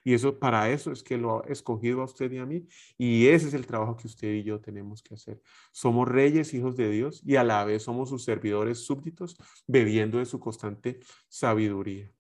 Y 0.04 0.14
eso, 0.14 0.38
para 0.38 0.70
eso 0.70 0.92
es 0.92 1.02
que 1.02 1.18
lo 1.18 1.44
ha 1.44 1.48
escogido 1.48 2.02
a 2.02 2.06
usted 2.06 2.32
y 2.32 2.38
a 2.38 2.46
mí. 2.46 2.68
Y 2.98 3.28
ese 3.28 3.48
es 3.48 3.54
el 3.54 3.66
trabajo 3.66 3.96
que 3.96 4.08
usted 4.08 4.34
y 4.34 4.44
yo 4.44 4.60
tenemos 4.60 5.02
que 5.02 5.16
hacer. 5.16 5.42
Somos 5.72 6.08
reyes, 6.08 6.54
hijos 6.54 6.76
de 6.76 6.90
Dios, 6.92 7.22
y 7.26 7.38
a 7.38 7.44
la 7.44 7.64
vez 7.66 7.84
somos 7.84 8.10
sus 8.10 8.24
servidores 8.24 8.80
súbditos, 8.86 9.38
bebiendo 9.66 10.20
de 10.20 10.26
su 10.26 10.40
constante 10.40 11.00
sabiduría. 11.30 12.12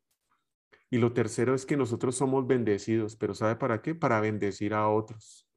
Y 0.89 0.97
lo 0.97 1.13
tercero 1.13 1.55
es 1.55 1.65
que 1.65 1.75
nosotros 1.77 2.15
somos 2.15 2.47
bendecidos, 2.47 3.15
pero 3.15 3.35
¿sabe 3.35 3.55
para 3.55 3.81
qué? 3.81 3.95
Para 3.95 4.21
bendecir 4.21 4.73
a 4.73 4.87
otros. 4.87 5.47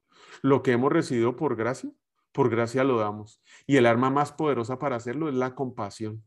Lo 0.41 0.63
que 0.63 0.71
hemos 0.71 0.91
recibido 0.91 1.35
por 1.35 1.55
gracia, 1.55 1.91
por 2.37 2.49
gracia 2.51 2.83
lo 2.83 2.99
damos. 2.99 3.41
Y 3.65 3.77
el 3.77 3.87
arma 3.87 4.11
más 4.11 4.31
poderosa 4.31 4.77
para 4.77 4.95
hacerlo 4.95 5.27
es 5.27 5.33
la 5.33 5.55
compasión. 5.55 6.23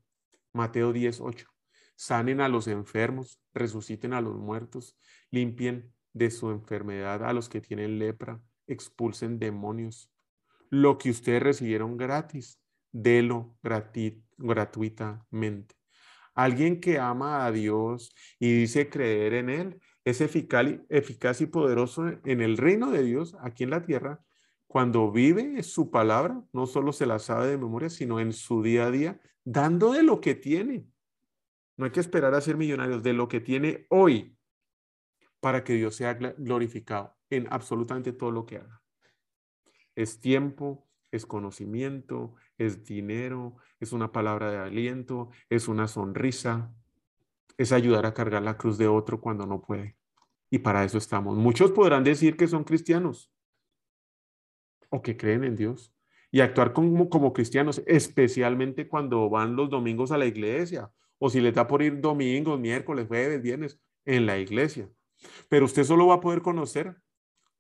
Mateo 0.52 0.92
10, 0.92 1.20
8 1.20 1.46
sanen 1.94 2.40
a 2.40 2.48
los 2.48 2.66
enfermos, 2.66 3.40
resuciten 3.54 4.12
a 4.14 4.20
los 4.20 4.34
muertos, 4.34 4.98
limpien 5.30 5.92
de 6.14 6.32
su 6.32 6.50
enfermedad 6.50 7.22
a 7.22 7.32
los 7.32 7.48
que 7.50 7.60
tienen 7.60 8.00
lepra, 8.00 8.40
expulsen 8.66 9.38
demonios. 9.38 10.10
Lo 10.70 10.98
que 10.98 11.10
ustedes 11.10 11.42
recibieron 11.42 11.96
gratis, 11.96 12.60
délo 12.90 13.56
gratuitamente. 13.62 15.76
Alguien 16.34 16.80
que 16.80 16.98
ama 16.98 17.44
a 17.44 17.52
Dios 17.52 18.12
y 18.40 18.60
dice 18.60 18.88
creer 18.88 19.34
en 19.34 19.50
Él 19.50 19.80
es 20.02 20.22
eficaz 20.22 21.42
y 21.42 21.46
poderoso 21.46 22.08
en 22.24 22.40
el 22.40 22.56
reino 22.56 22.90
de 22.90 23.02
Dios 23.04 23.36
aquí 23.42 23.64
en 23.64 23.70
la 23.70 23.84
tierra. 23.84 24.24
Cuando 24.70 25.10
vive 25.10 25.64
su 25.64 25.90
palabra, 25.90 26.44
no 26.52 26.64
solo 26.64 26.92
se 26.92 27.04
la 27.04 27.18
sabe 27.18 27.48
de 27.48 27.58
memoria, 27.58 27.90
sino 27.90 28.20
en 28.20 28.32
su 28.32 28.62
día 28.62 28.86
a 28.86 28.90
día, 28.92 29.20
dando 29.42 29.90
de 29.90 30.04
lo 30.04 30.20
que 30.20 30.36
tiene. 30.36 30.86
No 31.76 31.86
hay 31.86 31.90
que 31.90 31.98
esperar 31.98 32.34
a 32.34 32.40
ser 32.40 32.56
millonarios 32.56 33.02
de 33.02 33.12
lo 33.12 33.26
que 33.26 33.40
tiene 33.40 33.88
hoy 33.90 34.38
para 35.40 35.64
que 35.64 35.72
Dios 35.72 35.96
sea 35.96 36.14
glorificado 36.14 37.16
en 37.30 37.48
absolutamente 37.50 38.12
todo 38.12 38.30
lo 38.30 38.46
que 38.46 38.58
haga. 38.58 38.80
Es 39.96 40.20
tiempo, 40.20 40.86
es 41.10 41.26
conocimiento, 41.26 42.36
es 42.56 42.84
dinero, 42.84 43.56
es 43.80 43.92
una 43.92 44.12
palabra 44.12 44.52
de 44.52 44.58
aliento, 44.58 45.30
es 45.48 45.66
una 45.66 45.88
sonrisa, 45.88 46.72
es 47.58 47.72
ayudar 47.72 48.06
a 48.06 48.14
cargar 48.14 48.44
la 48.44 48.56
cruz 48.56 48.78
de 48.78 48.86
otro 48.86 49.20
cuando 49.20 49.46
no 49.46 49.62
puede. 49.62 49.96
Y 50.48 50.60
para 50.60 50.84
eso 50.84 50.96
estamos. 50.96 51.36
Muchos 51.36 51.72
podrán 51.72 52.04
decir 52.04 52.36
que 52.36 52.46
son 52.46 52.62
cristianos 52.62 53.32
o 54.90 55.02
que 55.02 55.16
creen 55.16 55.44
en 55.44 55.56
Dios 55.56 55.94
y 56.30 56.40
actuar 56.40 56.72
como, 56.72 57.08
como 57.08 57.32
cristianos, 57.32 57.82
especialmente 57.86 58.86
cuando 58.86 59.28
van 59.30 59.56
los 59.56 59.70
domingos 59.70 60.12
a 60.12 60.18
la 60.18 60.26
iglesia 60.26 60.90
o 61.18 61.30
si 61.30 61.40
le 61.40 61.52
da 61.52 61.66
por 61.66 61.82
ir 61.82 62.00
domingos, 62.00 62.58
miércoles, 62.60 63.06
jueves, 63.08 63.42
viernes 63.42 63.80
en 64.04 64.26
la 64.26 64.38
iglesia. 64.38 64.88
Pero 65.48 65.66
usted 65.66 65.84
solo 65.84 66.06
va 66.06 66.16
a 66.16 66.20
poder 66.20 66.40
conocer 66.42 66.96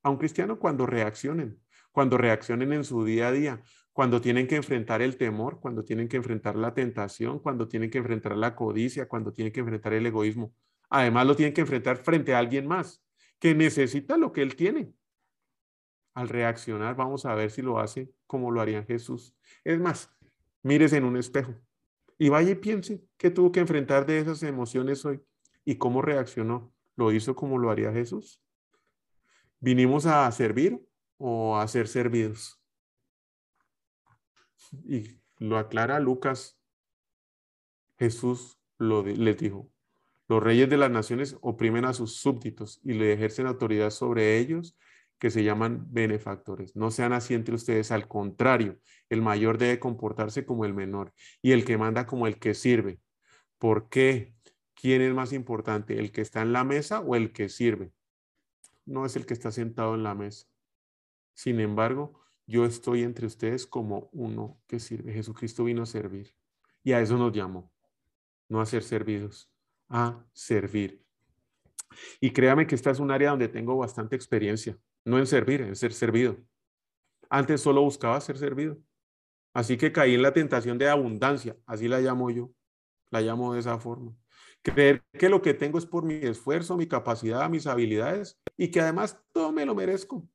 a 0.02 0.10
un 0.10 0.16
cristiano 0.16 0.58
cuando 0.58 0.86
reaccionen, 0.86 1.60
cuando 1.92 2.16
reaccionen 2.16 2.72
en 2.72 2.84
su 2.84 3.04
día 3.04 3.28
a 3.28 3.32
día, 3.32 3.62
cuando 3.92 4.20
tienen 4.20 4.46
que 4.46 4.56
enfrentar 4.56 5.02
el 5.02 5.16
temor, 5.16 5.60
cuando 5.60 5.84
tienen 5.84 6.08
que 6.08 6.16
enfrentar 6.16 6.56
la 6.56 6.72
tentación, 6.72 7.38
cuando 7.38 7.68
tienen 7.68 7.90
que 7.90 7.98
enfrentar 7.98 8.36
la 8.36 8.54
codicia, 8.54 9.08
cuando 9.08 9.32
tienen 9.32 9.52
que 9.52 9.60
enfrentar 9.60 9.92
el 9.92 10.06
egoísmo. 10.06 10.54
Además, 10.88 11.26
lo 11.26 11.36
tienen 11.36 11.52
que 11.52 11.60
enfrentar 11.60 11.98
frente 11.98 12.34
a 12.34 12.38
alguien 12.38 12.66
más 12.66 13.04
que 13.38 13.54
necesita 13.54 14.16
lo 14.16 14.32
que 14.32 14.42
él 14.42 14.54
tiene. 14.56 14.92
Al 16.14 16.28
reaccionar, 16.28 16.96
vamos 16.96 17.24
a 17.24 17.34
ver 17.34 17.50
si 17.50 17.62
lo 17.62 17.78
hace 17.78 18.12
como 18.26 18.50
lo 18.50 18.60
haría 18.60 18.82
Jesús. 18.84 19.36
Es 19.64 19.78
más, 19.78 20.10
mírese 20.62 20.96
en 20.96 21.04
un 21.04 21.16
espejo. 21.16 21.54
Y 22.18 22.28
vaya 22.28 22.50
y 22.50 22.56
piense 22.56 23.04
qué 23.16 23.30
tuvo 23.30 23.52
que 23.52 23.60
enfrentar 23.60 24.06
de 24.06 24.18
esas 24.18 24.42
emociones 24.42 25.04
hoy 25.04 25.22
y 25.64 25.76
cómo 25.76 26.02
reaccionó. 26.02 26.72
¿Lo 26.96 27.12
hizo 27.12 27.34
como 27.34 27.58
lo 27.58 27.70
haría 27.70 27.92
Jesús? 27.92 28.42
¿Vinimos 29.58 30.06
a 30.06 30.30
servir 30.32 30.80
o 31.16 31.56
a 31.56 31.66
ser 31.68 31.88
servidos? 31.88 32.62
Y 34.84 35.20
lo 35.38 35.58
aclara 35.58 35.98
Lucas. 36.00 36.58
Jesús 37.98 38.58
lo, 38.78 39.02
les 39.02 39.36
dijo, 39.38 39.70
los 40.28 40.42
reyes 40.42 40.70
de 40.70 40.76
las 40.76 40.90
naciones 40.90 41.36
oprimen 41.40 41.84
a 41.84 41.92
sus 41.92 42.16
súbditos 42.16 42.80
y 42.84 42.92
le 42.92 43.12
ejercen 43.12 43.46
autoridad 43.46 43.90
sobre 43.90 44.38
ellos 44.38 44.76
que 45.20 45.30
se 45.30 45.44
llaman 45.44 45.86
benefactores. 45.92 46.74
No 46.74 46.90
sean 46.90 47.12
así 47.12 47.34
entre 47.34 47.54
ustedes, 47.54 47.92
al 47.92 48.08
contrario, 48.08 48.80
el 49.10 49.20
mayor 49.20 49.58
debe 49.58 49.78
comportarse 49.78 50.46
como 50.46 50.64
el 50.64 50.72
menor 50.72 51.12
y 51.42 51.52
el 51.52 51.64
que 51.66 51.76
manda 51.76 52.06
como 52.06 52.26
el 52.26 52.38
que 52.38 52.54
sirve. 52.54 53.00
¿Por 53.58 53.90
qué? 53.90 54.34
¿Quién 54.74 55.02
es 55.02 55.12
más 55.12 55.34
importante, 55.34 55.98
el 55.98 56.10
que 56.10 56.22
está 56.22 56.40
en 56.40 56.54
la 56.54 56.64
mesa 56.64 57.00
o 57.00 57.14
el 57.14 57.32
que 57.32 57.50
sirve? 57.50 57.92
No 58.86 59.04
es 59.04 59.14
el 59.14 59.26
que 59.26 59.34
está 59.34 59.52
sentado 59.52 59.94
en 59.94 60.04
la 60.04 60.14
mesa. 60.14 60.46
Sin 61.34 61.60
embargo, 61.60 62.18
yo 62.46 62.64
estoy 62.64 63.02
entre 63.02 63.26
ustedes 63.26 63.66
como 63.66 64.08
uno 64.12 64.58
que 64.66 64.80
sirve. 64.80 65.12
Jesucristo 65.12 65.64
vino 65.64 65.82
a 65.82 65.86
servir 65.86 66.34
y 66.82 66.92
a 66.92 67.00
eso 67.02 67.18
nos 67.18 67.32
llamó, 67.32 67.70
no 68.48 68.62
a 68.62 68.64
ser 68.66 68.82
servidos, 68.82 69.52
a 69.90 70.24
servir. 70.32 71.04
Y 72.22 72.30
créame 72.30 72.66
que 72.66 72.74
esta 72.74 72.90
es 72.90 73.00
un 73.00 73.10
área 73.10 73.30
donde 73.30 73.48
tengo 73.48 73.76
bastante 73.76 74.16
experiencia 74.16 74.78
no 75.04 75.18
en 75.18 75.26
servir, 75.26 75.62
en 75.62 75.76
ser 75.76 75.92
servido. 75.92 76.36
Antes 77.28 77.60
solo 77.60 77.82
buscaba 77.82 78.20
ser 78.20 78.38
servido. 78.38 78.78
Así 79.54 79.76
que 79.76 79.92
caí 79.92 80.14
en 80.14 80.22
la 80.22 80.32
tentación 80.32 80.78
de 80.78 80.88
abundancia, 80.88 81.56
así 81.66 81.88
la 81.88 82.00
llamo 82.00 82.30
yo, 82.30 82.52
la 83.10 83.20
llamo 83.20 83.54
de 83.54 83.60
esa 83.60 83.78
forma. 83.78 84.14
Creer 84.62 85.02
que 85.12 85.28
lo 85.28 85.42
que 85.42 85.54
tengo 85.54 85.78
es 85.78 85.86
por 85.86 86.04
mi 86.04 86.14
esfuerzo, 86.14 86.76
mi 86.76 86.86
capacidad, 86.86 87.48
mis 87.48 87.66
habilidades 87.66 88.38
y 88.56 88.70
que 88.70 88.80
además 88.80 89.20
todo 89.32 89.52
me 89.52 89.66
lo 89.66 89.74
merezco. 89.74 90.28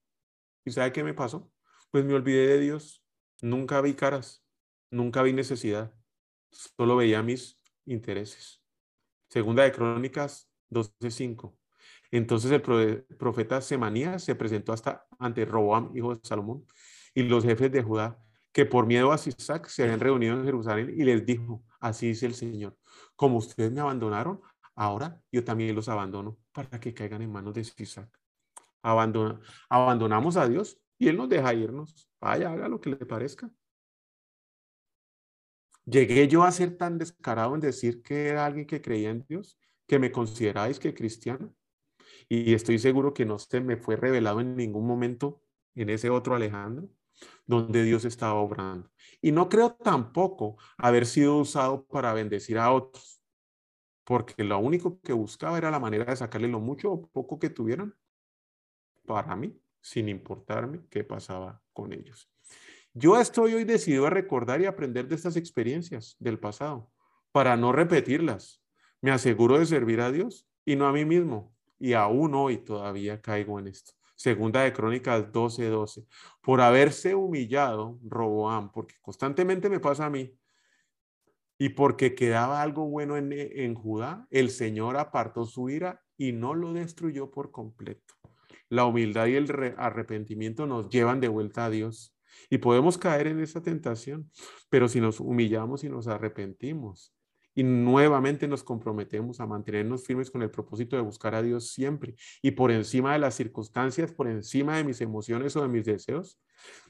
¿Y 0.65 0.71
sabe 0.71 0.91
qué 0.91 1.03
me 1.03 1.13
pasó? 1.13 1.51
Pues 1.91 2.03
me 2.03 2.13
olvidé 2.13 2.47
de 2.47 2.59
Dios. 2.59 3.05
Nunca 3.41 3.79
vi 3.81 3.93
caras, 3.93 4.43
nunca 4.89 5.21
vi 5.21 5.33
necesidad, 5.33 5.93
solo 6.51 6.95
veía 6.95 7.21
mis 7.21 7.61
intereses. 7.85 8.63
Segunda 9.29 9.63
de 9.63 9.71
Crónicas 9.71 10.49
12:5. 10.69 11.55
Entonces 12.17 12.49
el 12.49 12.61
profeta 13.17 13.59
Semanías 13.59 14.23
se 14.23 14.35
presentó 14.35 14.71
hasta 14.71 15.05
ante 15.19 15.43
Roboam, 15.43 15.91
hijo 15.97 16.15
de 16.15 16.21
Salomón, 16.23 16.65
y 17.13 17.23
los 17.23 17.43
jefes 17.43 17.69
de 17.73 17.83
Judá, 17.83 18.17
que 18.53 18.65
por 18.65 18.87
miedo 18.87 19.11
a 19.11 19.17
Sisac 19.17 19.67
se 19.67 19.83
habían 19.83 19.99
reunido 19.99 20.33
en 20.33 20.45
Jerusalén 20.45 20.93
y 20.95 21.03
les 21.03 21.25
dijo, 21.25 21.65
así 21.81 22.07
dice 22.07 22.25
el 22.25 22.33
Señor, 22.33 22.77
como 23.17 23.37
ustedes 23.37 23.69
me 23.73 23.81
abandonaron, 23.81 24.39
ahora 24.75 25.21
yo 25.29 25.43
también 25.43 25.75
los 25.75 25.89
abandono 25.89 26.37
para 26.53 26.79
que 26.79 26.93
caigan 26.93 27.21
en 27.21 27.33
manos 27.33 27.53
de 27.53 27.65
Sisac. 27.65 28.09
Abandona, 28.81 29.41
abandonamos 29.67 30.37
a 30.37 30.47
Dios 30.47 30.79
y 30.97 31.09
Él 31.09 31.17
nos 31.17 31.27
deja 31.27 31.53
irnos. 31.53 32.09
Vaya, 32.21 32.49
haga 32.49 32.69
lo 32.69 32.79
que 32.79 32.91
le 32.91 33.05
parezca. 33.05 33.51
Llegué 35.83 36.29
yo 36.29 36.43
a 36.43 36.51
ser 36.53 36.77
tan 36.77 36.97
descarado 36.97 37.53
en 37.55 37.59
decir 37.59 38.01
que 38.01 38.27
era 38.27 38.45
alguien 38.45 38.65
que 38.65 38.81
creía 38.81 39.09
en 39.09 39.25
Dios, 39.27 39.59
que 39.85 39.99
me 39.99 40.13
consideráis 40.13 40.79
que 40.79 40.93
cristiano 40.93 41.53
y 42.29 42.53
estoy 42.53 42.79
seguro 42.79 43.13
que 43.13 43.25
no 43.25 43.39
se 43.39 43.61
me 43.61 43.77
fue 43.77 43.95
revelado 43.95 44.41
en 44.41 44.55
ningún 44.55 44.87
momento 44.87 45.41
en 45.75 45.89
ese 45.89 46.09
otro 46.09 46.35
Alejandro, 46.35 46.89
donde 47.45 47.83
Dios 47.83 48.05
estaba 48.05 48.35
obrando. 48.35 48.89
Y 49.21 49.31
no 49.31 49.49
creo 49.49 49.73
tampoco 49.73 50.57
haber 50.77 51.05
sido 51.05 51.37
usado 51.37 51.85
para 51.85 52.13
bendecir 52.13 52.57
a 52.57 52.71
otros, 52.71 53.21
porque 54.03 54.43
lo 54.43 54.57
único 54.59 54.99
que 55.01 55.13
buscaba 55.13 55.57
era 55.57 55.71
la 55.71 55.79
manera 55.79 56.05
de 56.05 56.15
sacarle 56.15 56.47
lo 56.47 56.59
mucho 56.59 56.91
o 56.91 57.07
poco 57.07 57.39
que 57.39 57.49
tuvieran 57.49 57.95
para 59.05 59.35
mí, 59.35 59.59
sin 59.81 60.09
importarme 60.09 60.81
qué 60.89 61.03
pasaba 61.03 61.61
con 61.73 61.93
ellos. 61.93 62.29
Yo 62.93 63.19
estoy 63.19 63.53
hoy 63.53 63.65
decidido 63.65 64.07
a 64.07 64.09
recordar 64.09 64.61
y 64.61 64.65
aprender 64.65 65.07
de 65.07 65.15
estas 65.15 65.35
experiencias 65.35 66.15
del 66.19 66.39
pasado 66.39 66.89
para 67.31 67.57
no 67.57 67.71
repetirlas. 67.71 68.63
Me 69.01 69.11
aseguro 69.11 69.59
de 69.59 69.65
servir 69.65 69.99
a 69.99 70.11
Dios 70.11 70.47
y 70.63 70.75
no 70.75 70.87
a 70.87 70.93
mí 70.93 71.03
mismo. 71.03 71.54
Y 71.79 71.93
aún 71.93 72.33
hoy 72.35 72.57
todavía 72.57 73.21
caigo 73.21 73.59
en 73.59 73.67
esto. 73.67 73.93
Segunda 74.15 74.61
de 74.61 74.73
Crónicas 74.73 75.31
12:12. 75.31 75.69
12. 75.69 76.05
Por 76.41 76.61
haberse 76.61 77.15
humillado 77.15 77.99
Roboam, 78.03 78.71
porque 78.71 78.95
constantemente 79.01 79.69
me 79.69 79.79
pasa 79.79 80.05
a 80.05 80.09
mí, 80.09 80.33
y 81.57 81.69
porque 81.69 82.15
quedaba 82.15 82.61
algo 82.61 82.85
bueno 82.87 83.17
en, 83.17 83.31
en 83.31 83.75
Judá, 83.75 84.27
el 84.29 84.49
Señor 84.49 84.97
apartó 84.97 85.45
su 85.45 85.69
ira 85.69 86.01
y 86.17 86.31
no 86.33 86.53
lo 86.53 86.73
destruyó 86.73 87.31
por 87.31 87.51
completo. 87.51 88.13
La 88.69 88.85
humildad 88.85 89.27
y 89.27 89.35
el 89.35 89.75
arrepentimiento 89.77 90.65
nos 90.65 90.89
llevan 90.89 91.19
de 91.21 91.27
vuelta 91.27 91.65
a 91.65 91.69
Dios. 91.69 92.13
Y 92.49 92.57
podemos 92.57 92.97
caer 92.97 93.27
en 93.27 93.39
esa 93.39 93.61
tentación, 93.61 94.29
pero 94.69 94.89
si 94.89 94.99
nos 94.99 95.19
humillamos 95.21 95.83
y 95.85 95.89
nos 95.89 96.07
arrepentimos 96.07 97.14
y 97.55 97.63
nuevamente 97.63 98.47
nos 98.47 98.63
comprometemos 98.63 99.39
a 99.39 99.47
mantenernos 99.47 100.05
firmes 100.05 100.29
con 100.29 100.41
el 100.41 100.51
propósito 100.51 100.95
de 100.95 101.01
buscar 101.01 101.33
a 101.33 101.41
Dios 101.41 101.71
siempre 101.71 102.15
y 102.41 102.51
por 102.51 102.71
encima 102.71 103.13
de 103.13 103.19
las 103.19 103.35
circunstancias, 103.35 104.11
por 104.11 104.27
encima 104.27 104.77
de 104.77 104.83
mis 104.83 105.01
emociones 105.01 105.55
o 105.55 105.61
de 105.61 105.69
mis 105.69 105.85
deseos, 105.85 106.39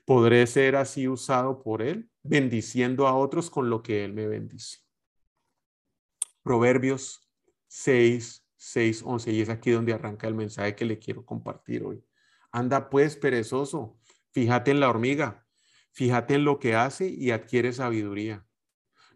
podré 0.04 0.46
ser 0.48 0.76
así 0.76 1.08
usado 1.08 1.62
por 1.62 1.82
Él, 1.82 2.10
bendiciendo 2.24 3.08
a 3.08 3.16
otros 3.16 3.50
con 3.50 3.70
lo 3.70 3.82
que 3.82 4.04
Él 4.04 4.14
me 4.14 4.28
bendice. 4.28 4.80
Proverbios 6.44 7.30
6, 7.68 8.46
6, 8.58 9.04
11, 9.06 9.32
y 9.32 9.42
es 9.42 9.50
aquí 9.50 9.72
donde 9.72 9.94
arranca 9.94 10.28
el 10.28 10.36
mensaje 10.36 10.76
que 10.76 10.86
le 10.86 11.00
quiero 11.00 11.26
compartir 11.26 11.84
hoy. 11.84 12.04
Anda 12.52 12.90
pues, 12.90 13.16
perezoso, 13.16 13.98
Fíjate 14.36 14.72
en 14.72 14.82
la 14.82 14.90
hormiga, 14.90 15.48
fíjate 15.94 16.34
en 16.34 16.44
lo 16.44 16.60
que 16.60 16.76
hace 16.76 17.08
y 17.08 17.32
adquiere 17.32 17.72
sabiduría. 17.72 18.46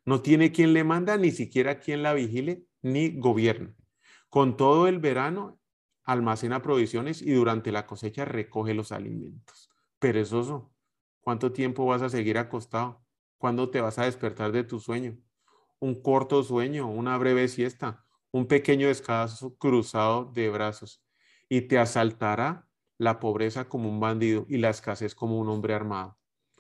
No 0.06 0.22
tiene 0.22 0.52
quien 0.52 0.74
le 0.74 0.84
manda, 0.84 1.18
ni 1.18 1.32
siquiera 1.32 1.80
quien 1.80 2.04
la 2.04 2.14
vigile, 2.14 2.66
ni 2.82 3.20
gobierna. 3.20 3.76
Con 4.30 4.58
todo 4.58 4.88
el 4.88 5.00
verano 5.00 5.60
almacena 6.04 6.62
provisiones 6.62 7.22
y 7.22 7.32
durante 7.32 7.72
la 7.72 7.86
cosecha 7.86 8.26
recoge 8.26 8.74
los 8.74 8.92
alimentos. 8.92 9.70
Perezoso, 10.00 10.74
¿cuánto 11.22 11.52
tiempo 11.52 11.86
vas 11.86 12.02
a 12.02 12.10
seguir 12.10 12.38
acostado? 12.38 13.04
¿Cuándo 13.38 13.70
te 13.70 13.82
vas 13.82 14.00
a 14.00 14.06
despertar 14.06 14.52
de 14.52 14.64
tu 14.64 14.80
sueño? 14.80 15.18
Un 15.80 16.02
corto 16.02 16.44
sueño, 16.44 16.90
una 16.90 17.18
breve 17.18 17.48
siesta, 17.48 18.06
un 18.32 18.48
pequeño 18.48 18.88
descanso 18.88 19.56
cruzado 19.58 20.26
de 20.26 20.50
brazos 20.50 21.04
y 21.48 21.62
te 21.62 21.80
asaltará 21.80 22.68
la 22.98 23.20
pobreza 23.20 23.70
como 23.70 23.90
un 23.90 24.00
bandido 24.00 24.46
y 24.50 24.58
la 24.58 24.70
escasez 24.70 25.16
como 25.16 25.40
un 25.40 25.50
hombre 25.50 25.74
armado. 25.74 26.18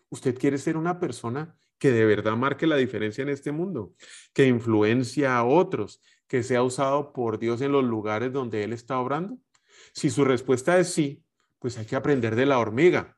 ¿Usted 0.09 0.37
quiere 0.37 0.57
ser 0.57 0.77
una 0.77 0.99
persona 0.99 1.57
que 1.79 1.91
de 1.91 2.05
verdad 2.05 2.35
marque 2.35 2.67
la 2.67 2.75
diferencia 2.75 3.21
en 3.23 3.29
este 3.29 3.51
mundo, 3.51 3.93
que 4.33 4.45
influencia 4.45 5.37
a 5.37 5.45
otros, 5.45 6.01
que 6.27 6.43
sea 6.43 6.61
usado 6.61 7.11
por 7.13 7.39
Dios 7.39 7.61
en 7.61 7.71
los 7.71 7.83
lugares 7.83 8.31
donde 8.31 8.63
Él 8.63 8.73
está 8.73 8.99
obrando? 8.99 9.39
Si 9.93 10.09
su 10.09 10.25
respuesta 10.25 10.77
es 10.77 10.93
sí, 10.93 11.23
pues 11.57 11.77
hay 11.77 11.85
que 11.85 11.95
aprender 11.95 12.35
de 12.35 12.45
la 12.45 12.59
hormiga, 12.59 13.17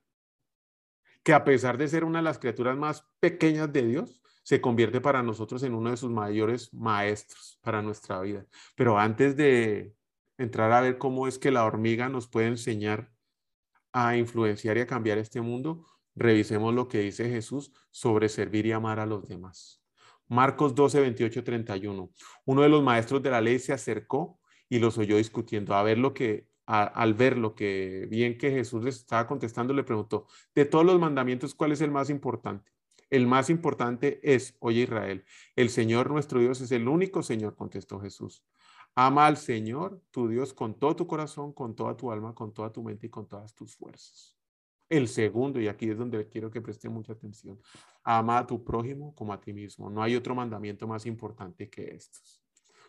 que 1.24 1.34
a 1.34 1.44
pesar 1.44 1.78
de 1.78 1.88
ser 1.88 2.04
una 2.04 2.20
de 2.20 2.24
las 2.24 2.40
criaturas 2.40 2.78
más 2.78 3.06
pequeñas 3.20 3.72
de 3.74 3.86
Dios, 3.86 4.22
se 4.44 4.60
convierte 4.60 5.02
para 5.02 5.22
nosotros 5.22 5.62
en 5.64 5.74
uno 5.74 5.92
de 5.92 5.98
sus 5.98 6.10
mayores 6.10 6.74
maestros 6.74 7.60
para 7.62 7.82
nuestra 7.82 8.22
vida. 8.22 8.46
Pero 8.76 8.98
antes 8.98 9.36
de 9.36 9.94
entrar 10.38 10.72
a 10.72 10.82
ver 10.82 10.98
cómo 10.98 11.28
es 11.28 11.38
que 11.38 11.52
la 11.52 11.66
hormiga 11.66 12.10
nos 12.10 12.28
puede 12.28 12.48
enseñar 12.48 13.12
a 13.94 14.18
influenciar 14.18 14.78
y 14.78 14.82
a 14.82 14.88
cambiar 14.88 15.18
este 15.18 15.42
mundo, 15.42 15.86
revisemos 16.22 16.74
lo 16.74 16.88
que 16.88 17.00
dice 17.00 17.30
Jesús 17.30 17.72
sobre 17.90 18.30
servir 18.30 18.66
y 18.66 18.72
amar 18.72 19.00
a 19.00 19.06
los 19.06 19.28
demás. 19.28 19.82
Marcos 20.28 20.76
12, 20.76 21.02
28, 21.02 21.44
31. 21.44 22.10
Uno 22.46 22.62
de 22.62 22.70
los 22.70 22.82
maestros 22.84 23.22
de 23.22 23.32
la 23.32 23.42
ley 23.42 23.60
se 23.60 23.74
acercó 23.74 24.40
y 24.70 24.80
los 24.80 24.98
oyó 24.98 25.18
discutiendo. 25.18 25.76
A 25.76 25.84
ver 25.84 25.98
lo 25.98 26.14
que, 26.14 26.48
al 26.66 27.14
ver 27.14 27.38
lo 27.38 27.54
que 27.54 28.08
bien 28.10 28.38
que 28.38 28.52
Jesús 28.52 28.84
les 28.84 28.96
estaba 28.96 29.28
contestando, 29.28 29.74
le 29.74 29.84
preguntó, 29.84 30.28
de 30.56 30.64
todos 30.66 30.86
los 30.86 31.00
mandamientos, 31.00 31.54
¿cuál 31.54 31.74
es 31.74 31.82
el 31.82 31.92
más 31.92 32.10
importante? 32.10 32.72
El 33.10 33.28
más 33.28 33.50
importante 33.50 34.22
es, 34.24 34.56
oye 34.60 34.84
Israel, 34.84 35.26
el 35.58 35.70
Señor 35.70 36.10
nuestro 36.10 36.40
Dios 36.40 36.62
es 36.62 36.72
el 36.72 36.88
único 36.88 37.24
Señor, 37.24 37.58
contestó 37.58 38.00
Jesús. 38.00 38.46
Ama 38.96 39.28
al 39.28 39.36
Señor, 39.36 40.02
tu 40.12 40.30
Dios, 40.30 40.54
con 40.54 40.80
todo 40.80 40.96
tu 40.96 41.08
corazón, 41.08 41.52
con 41.52 41.76
toda 41.76 41.98
tu 41.98 42.10
alma, 42.10 42.34
con 42.34 42.54
toda 42.54 42.72
tu 42.72 42.82
mente 42.84 43.08
y 43.08 43.10
con 43.10 43.28
todas 43.28 43.54
tus 43.54 43.76
fuerzas. 43.76 44.41
El 44.92 45.08
segundo, 45.08 45.62
y 45.62 45.70
aquí 45.70 45.90
es 45.90 45.98
donde 45.98 46.28
quiero 46.28 46.52
que 46.52 46.60
preste 46.60 46.90
mucha 46.90 47.14
atención, 47.14 47.58
ama 48.04 48.40
a 48.40 48.46
tu 48.46 48.62
prójimo 48.62 49.16
como 49.16 49.32
a 49.32 49.40
ti 49.40 49.54
mismo. 49.54 49.90
No 49.90 50.04
hay 50.04 50.18
otro 50.18 50.36
mandamiento 50.36 50.86
más 50.86 51.06
importante 51.06 51.70
que 51.70 51.96
estos. 51.96 52.44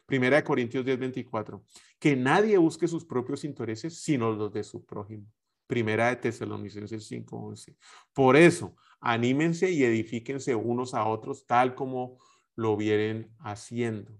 Primera 0.04 0.34
de 0.34 0.42
Corintios 0.42 0.84
10, 0.84 0.98
24. 0.98 1.62
Que 2.00 2.16
nadie 2.16 2.58
busque 2.58 2.88
sus 2.88 3.04
propios 3.04 3.44
intereses, 3.44 4.02
sino 4.02 4.32
los 4.32 4.52
de 4.52 4.64
su 4.64 4.84
prójimo. 4.84 5.28
Primera 5.68 6.08
de 6.08 6.16
Tesalonicenses 6.16 7.06
5, 7.06 7.36
11. 7.36 7.76
Por 8.12 8.34
eso, 8.34 8.74
anímense 9.00 9.70
y 9.70 9.84
edifíquense 9.84 10.56
unos 10.56 10.94
a 10.94 11.06
otros 11.06 11.46
tal 11.46 11.76
como 11.76 12.18
lo 12.56 12.76
vienen 12.76 13.32
haciendo. 13.38 14.10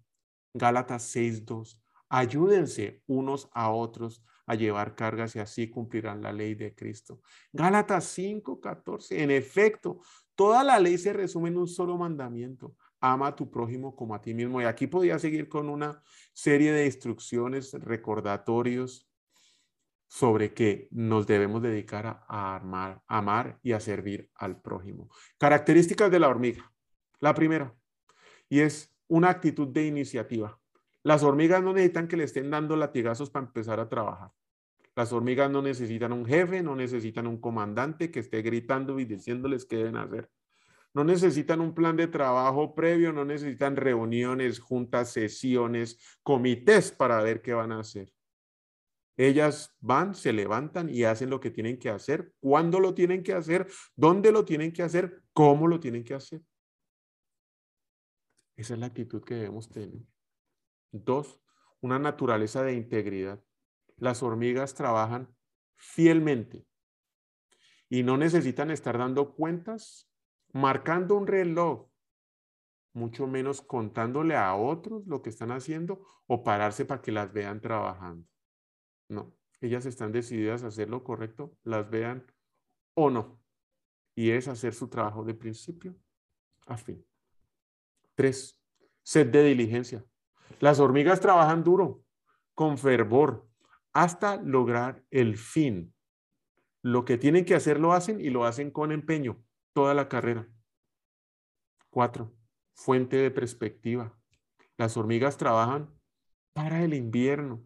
Gálatas 0.55 1.17
6.2. 1.17 1.81
Ayúdense 2.09 3.03
unos 3.09 3.49
a 3.53 3.73
otros 3.73 4.23
a 4.47 4.55
llevar 4.55 4.95
cargas 4.95 5.37
y 5.37 5.39
así 5.39 5.69
cumplirán 5.69 6.23
la 6.23 6.33
ley 6.33 6.55
de 6.55 6.75
Cristo. 6.75 7.21
Gálatas 7.53 8.19
5.14. 8.19 9.21
En 9.21 9.31
efecto, 9.31 10.01
toda 10.35 10.65
la 10.65 10.79
ley 10.79 10.99
se 10.99 11.13
resume 11.13 11.49
en 11.49 11.59
un 11.59 11.69
solo 11.69 11.97
mandamiento. 11.97 12.77
Ama 13.01 13.29
a 13.29 13.37
tu 13.37 13.51
prójimo 13.51 13.97
como 13.97 14.15
a 14.15 14.23
ti 14.23 14.35
mismo. 14.35 14.61
Y 14.61 14.65
aquí 14.65 14.87
podía 14.87 15.19
seguir 15.19 15.49
con 15.49 15.69
una 15.69 16.03
serie 16.33 16.73
de 16.73 16.87
instrucciones, 16.87 17.73
recordatorios 17.75 19.09
sobre 20.09 20.53
que 20.53 20.89
nos 20.91 21.27
debemos 21.27 21.63
dedicar 21.63 22.07
a, 22.07 22.25
a 22.29 23.03
amar 23.07 23.59
y 23.63 23.73
a 23.73 23.81
servir 23.81 24.31
al 24.35 24.61
prójimo. 24.61 25.09
Características 25.39 26.11
de 26.11 26.19
la 26.19 26.29
hormiga. 26.29 26.71
La 27.19 27.33
primera, 27.35 27.75
y 28.53 28.61
es 28.61 28.95
una 29.09 29.31
actitud 29.31 29.69
de 29.69 29.87
iniciativa. 29.87 30.61
Las 31.05 31.23
hormigas 31.23 31.63
no 31.63 31.73
necesitan 31.73 32.07
que 32.07 32.17
le 32.17 32.25
estén 32.25 32.51
dando 32.51 32.77
latigazos 32.77 33.31
para 33.31 33.47
empezar 33.47 33.81
a 33.81 33.89
trabajar. 33.89 34.31
Las 34.95 35.13
hormigas 35.13 35.51
no 35.51 35.63
necesitan 35.63 36.13
un 36.13 36.27
jefe, 36.27 36.63
no 36.63 36.77
necesitan 36.77 37.27
un 37.27 37.41
comandante 37.41 38.11
que 38.11 38.21
esté 38.21 38.43
gritando 38.43 38.99
y 39.01 39.05
diciéndoles 39.05 39.65
qué 39.65 39.77
deben 39.77 39.97
hacer. 39.97 40.31
No 40.95 41.05
necesitan 41.05 41.63
un 41.63 41.75
plan 41.75 41.97
de 41.97 42.07
trabajo 42.07 42.75
previo, 42.75 43.13
no 43.13 43.25
necesitan 43.25 43.77
reuniones, 43.77 44.61
juntas, 44.61 45.11
sesiones, 45.11 45.99
comités 46.23 46.93
para 46.93 47.23
ver 47.23 47.41
qué 47.41 47.55
van 47.55 47.73
a 47.73 47.81
hacer. 47.81 48.13
Ellas 49.17 49.75
van, 49.81 50.15
se 50.15 50.33
levantan 50.33 50.91
y 50.91 51.05
hacen 51.05 51.31
lo 51.31 51.41
que 51.41 51.51
tienen 51.51 51.79
que 51.79 51.89
hacer, 51.89 52.35
cuándo 52.41 52.79
lo 52.79 52.95
tienen 52.95 53.23
que 53.23 53.33
hacer, 53.33 53.67
dónde 53.97 54.33
lo 54.33 54.45
tienen 54.45 54.73
que 54.73 54.83
hacer, 54.83 55.23
cómo 55.33 55.67
lo 55.67 55.81
tienen 55.81 56.05
que 56.05 56.15
hacer. 56.15 56.43
Esa 58.57 58.75
es 58.75 58.81
la 58.81 58.87
actitud 58.87 59.23
que 59.25 59.35
debemos 59.35 59.71
tener. 59.71 60.03
Dos, 60.93 61.41
una 61.81 61.99
naturaleza 61.99 62.63
de 62.63 62.75
integridad. 62.75 63.43
Las 63.97 64.23
hormigas 64.23 64.75
trabajan 64.75 65.35
fielmente 65.75 66.65
y 67.89 68.03
no 68.03 68.17
necesitan 68.17 68.71
estar 68.71 68.97
dando 68.97 69.35
cuentas, 69.35 70.11
marcando 70.53 71.17
un 71.17 71.27
reloj, 71.27 71.91
mucho 72.95 73.27
menos 73.27 73.63
contándole 73.63 74.37
a 74.37 74.55
otros 74.55 75.07
lo 75.07 75.23
que 75.23 75.31
están 75.31 75.51
haciendo 75.51 76.07
o 76.27 76.43
pararse 76.43 76.85
para 76.85 77.03
que 77.03 77.13
las 77.13 77.33
vean 77.33 77.61
trabajando. 77.61 78.27
No, 79.09 79.35
ellas 79.61 79.87
están 79.87 80.13
decididas 80.13 80.63
a 80.63 80.69
hacer 80.69 80.89
lo 80.89 81.05
correcto, 81.05 81.57
las 81.65 81.89
vean 81.91 82.27
o 82.95 83.11
no. 83.11 83.43
Y 84.15 84.31
es 84.31 84.49
hacer 84.49 84.75
su 84.75 84.89
trabajo 84.89 85.25
de 85.25 85.35
principio 85.35 85.95
a 86.67 86.77
fin. 86.77 87.05
Tres, 88.15 88.59
sed 89.03 89.29
de 89.29 89.45
diligencia. 89.45 90.05
Las 90.61 90.81
hormigas 90.81 91.21
trabajan 91.21 91.65
duro, 91.65 92.05
con 92.55 92.79
fervor, 92.79 93.49
hasta 93.93 94.37
lograr 94.37 95.05
el 95.11 95.37
fin. 95.37 95.95
Lo 96.83 97.05
que 97.05 97.19
tienen 97.19 97.45
que 97.45 97.55
hacer 97.55 97.79
lo 97.79 97.93
hacen 97.93 98.21
y 98.21 98.31
lo 98.31 98.45
hacen 98.45 98.71
con 98.71 98.93
empeño, 98.93 99.43
toda 99.73 99.95
la 99.95 100.09
carrera. 100.09 100.49
Cuatro, 101.91 102.35
fuente 102.75 103.17
de 103.17 103.31
perspectiva. 103.31 104.19
Las 104.77 104.97
hormigas 104.97 105.37
trabajan 105.37 105.95
para 106.53 106.83
el 106.83 106.95
invierno, 106.95 107.65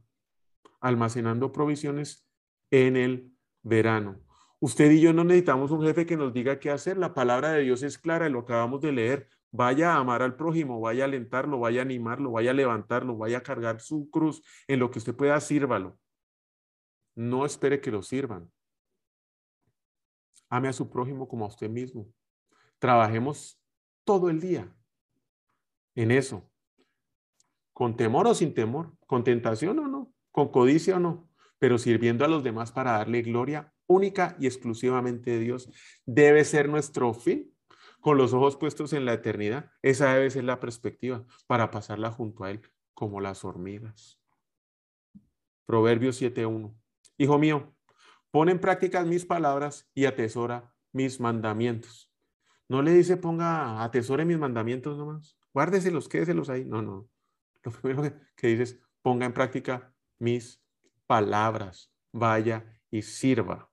almacenando 0.81 1.53
provisiones 1.53 2.29
en 2.71 2.97
el 2.97 3.33
verano. 3.63 4.21
Usted 4.59 4.91
y 4.91 5.01
yo 5.01 5.13
no 5.13 5.25
necesitamos 5.25 5.71
un 5.71 5.83
jefe 5.83 6.07
que 6.07 6.17
nos 6.17 6.33
diga 6.33 6.59
qué 6.59 6.71
hacer. 6.71 6.97
La 6.97 7.15
palabra 7.15 7.53
de 7.53 7.63
Dios 7.63 7.83
es 7.83 7.99
clara, 7.99 8.29
lo 8.29 8.41
acabamos 8.41 8.81
de 8.81 8.93
leer. 8.93 9.29
Vaya 9.51 9.95
a 9.95 9.99
amar 9.99 10.23
al 10.23 10.37
prójimo, 10.37 10.81
vaya 10.81 11.05
a 11.05 11.07
alentarlo, 11.07 11.59
vaya 11.59 11.81
a 11.81 11.85
animarlo, 11.85 12.33
vaya 12.33 12.51
a 12.51 12.55
levantarlo, 12.55 13.17
vaya 13.17 13.39
a 13.39 13.43
cargar 13.43 13.81
su 13.81 14.11
cruz. 14.11 14.43
En 14.67 14.81
lo 14.81 14.91
que 14.91 14.99
usted 14.99 15.15
pueda, 15.15 15.41
sírvalo. 15.41 15.99
No 17.15 17.47
espere 17.47 17.81
que 17.81 17.91
lo 17.91 18.03
sirvan. 18.03 18.51
Ame 20.49 20.69
a 20.69 20.73
su 20.73 20.91
prójimo 20.91 21.27
como 21.27 21.45
a 21.45 21.49
usted 21.49 21.71
mismo. 21.71 22.13
Trabajemos 22.79 23.61
todo 24.05 24.29
el 24.29 24.41
día 24.41 24.73
en 25.95 26.11
eso. 26.11 26.49
Con 27.73 27.97
temor 27.97 28.27
o 28.27 28.35
sin 28.35 28.55
temor, 28.55 28.97
con 29.07 29.25
tentación 29.25 29.79
o 29.79 29.89
no, 29.89 30.13
con 30.31 30.49
codicia 30.49 30.97
o 30.97 31.01
no, 31.01 31.29
pero 31.59 31.79
sirviendo 31.79 32.25
a 32.25 32.29
los 32.29 32.45
demás 32.45 32.73
para 32.73 32.93
darle 32.93 33.23
gloria 33.23 33.73
única 33.87 34.37
y 34.39 34.47
exclusivamente 34.47 35.31
de 35.31 35.41
Dios, 35.41 35.71
debe 36.05 36.45
ser 36.45 36.69
nuestro 36.69 37.13
fin, 37.15 37.53
con 38.07 38.19
los 38.19 38.33
ojos 38.33 38.55
puestos 38.55 38.93
en 38.93 39.05
la 39.05 39.15
eternidad. 39.15 39.73
Esa 39.83 40.15
debe 40.15 40.31
ser 40.31 40.45
la 40.45 40.61
perspectiva 40.61 41.25
para 41.49 41.73
pasarla 41.73 42.13
junto 42.13 42.45
a 42.45 42.53
Él 42.53 42.61
como 42.95 43.21
las 43.21 43.45
hormigas. 43.45 44.23
Proverbios 45.65 46.23
7.1. 46.23 46.73
Hijo 47.19 47.39
mío, 47.41 47.75
pon 48.31 48.49
en 48.49 48.61
práctica 48.61 49.03
mis 49.03 49.27
palabras 49.27 49.91
y 49.93 50.05
atesora 50.05 50.73
mis 50.93 51.19
mandamientos. 51.19 52.09
No 52.69 52.81
le 52.81 52.93
dice 52.93 53.17
ponga, 53.17 53.83
atesore 53.83 54.25
mis 54.25 54.39
mandamientos 54.39 54.97
nomás. 54.97 55.37
Guárdeselos, 55.53 56.09
quédeselos 56.09 56.49
ahí. 56.49 56.65
No, 56.65 56.83
no. 56.83 57.09
Lo 57.65 57.73
primero 57.73 58.03
que, 58.05 58.15
que 58.37 58.47
dice 58.57 58.79
ponga 59.03 59.27
en 59.27 59.33
práctica 59.33 59.93
mis 60.21 60.63
palabras. 61.09 61.93
Vaya 62.13 62.81
y 62.89 63.03
sirva. 63.03 63.69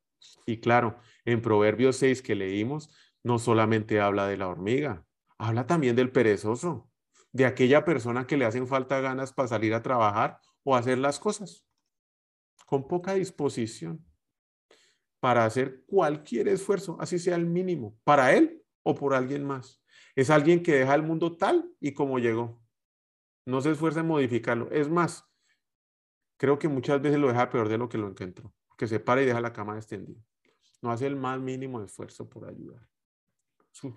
Y 0.47 0.59
claro, 0.59 0.97
en 1.23 1.39
Proverbios 1.39 1.97
6 1.97 2.23
que 2.23 2.33
leímos, 2.33 2.89
no 3.23 3.39
solamente 3.39 3.99
habla 3.99 4.27
de 4.27 4.37
la 4.37 4.47
hormiga, 4.47 5.05
habla 5.37 5.65
también 5.65 5.95
del 5.95 6.11
perezoso, 6.11 6.91
de 7.31 7.45
aquella 7.45 7.83
persona 7.83 8.27
que 8.27 8.37
le 8.37 8.45
hacen 8.45 8.67
falta 8.67 9.01
ganas 9.01 9.33
para 9.33 9.47
salir 9.47 9.73
a 9.73 9.81
trabajar 9.81 10.39
o 10.63 10.75
hacer 10.75 10.97
las 10.97 11.19
cosas, 11.19 11.65
con 12.65 12.87
poca 12.87 13.13
disposición 13.13 14.05
para 15.19 15.45
hacer 15.45 15.85
cualquier 15.85 16.49
esfuerzo, 16.49 16.97
así 16.99 17.17
sea 17.17 17.35
el 17.35 17.45
mínimo, 17.45 17.97
para 18.03 18.33
él 18.33 18.63
o 18.83 18.93
por 18.93 19.13
alguien 19.13 19.45
más. 19.45 19.81
Es 20.15 20.29
alguien 20.29 20.61
que 20.61 20.73
deja 20.75 20.93
el 20.95 21.03
mundo 21.03 21.37
tal 21.37 21.71
y 21.79 21.93
como 21.93 22.19
llegó. 22.19 22.61
No 23.45 23.61
se 23.61 23.71
esfuerza 23.71 24.01
en 24.01 24.07
modificarlo. 24.07 24.69
Es 24.69 24.89
más, 24.89 25.25
creo 26.37 26.59
que 26.59 26.67
muchas 26.67 27.01
veces 27.01 27.19
lo 27.19 27.29
deja 27.29 27.49
peor 27.49 27.69
de 27.69 27.77
lo 27.77 27.89
que 27.89 27.97
lo 27.97 28.09
encontró 28.09 28.53
que 28.77 28.87
se 28.87 28.99
para 28.99 29.21
y 29.21 29.25
deja 29.25 29.41
la 29.41 29.53
cama 29.53 29.77
extendida. 29.77 30.21
No 30.81 30.91
hace 30.91 31.07
el 31.07 31.15
más 31.15 31.39
mínimo 31.39 31.81
esfuerzo 31.81 32.27
por 32.29 32.47
ayudar. 32.47 32.85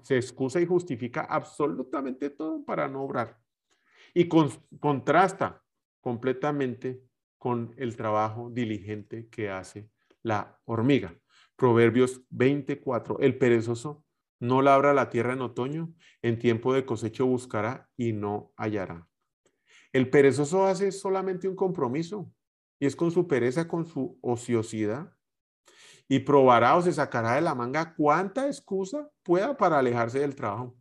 Se 0.02 0.16
excusa 0.16 0.60
y 0.60 0.66
justifica 0.66 1.22
absolutamente 1.22 2.30
todo 2.30 2.64
para 2.64 2.88
no 2.88 3.02
obrar. 3.02 3.38
Y 4.14 4.28
contrasta 4.28 5.62
completamente 6.00 7.02
con 7.38 7.74
el 7.76 7.96
trabajo 7.96 8.50
diligente 8.50 9.28
que 9.28 9.50
hace 9.50 9.90
la 10.22 10.58
hormiga. 10.64 11.14
Proverbios 11.56 12.22
24. 12.30 13.20
El 13.20 13.38
perezoso 13.38 14.04
no 14.40 14.62
labra 14.62 14.92
la 14.94 15.08
tierra 15.08 15.32
en 15.32 15.40
otoño, 15.42 15.94
en 16.22 16.38
tiempo 16.38 16.74
de 16.74 16.84
cosecho 16.84 17.26
buscará 17.26 17.88
y 17.96 18.12
no 18.12 18.52
hallará. 18.56 19.08
El 19.92 20.10
perezoso 20.10 20.66
hace 20.66 20.92
solamente 20.92 21.48
un 21.48 21.56
compromiso, 21.56 22.30
y 22.78 22.86
es 22.86 22.96
con 22.96 23.10
su 23.10 23.26
pereza, 23.26 23.66
con 23.66 23.86
su 23.86 24.18
ociosidad. 24.20 25.15
Y 26.08 26.20
probará 26.20 26.76
o 26.76 26.82
se 26.82 26.92
sacará 26.92 27.34
de 27.34 27.40
la 27.40 27.54
manga 27.54 27.94
cuánta 27.94 28.46
excusa 28.46 29.10
pueda 29.22 29.56
para 29.56 29.78
alejarse 29.78 30.20
del 30.20 30.36
trabajo. 30.36 30.76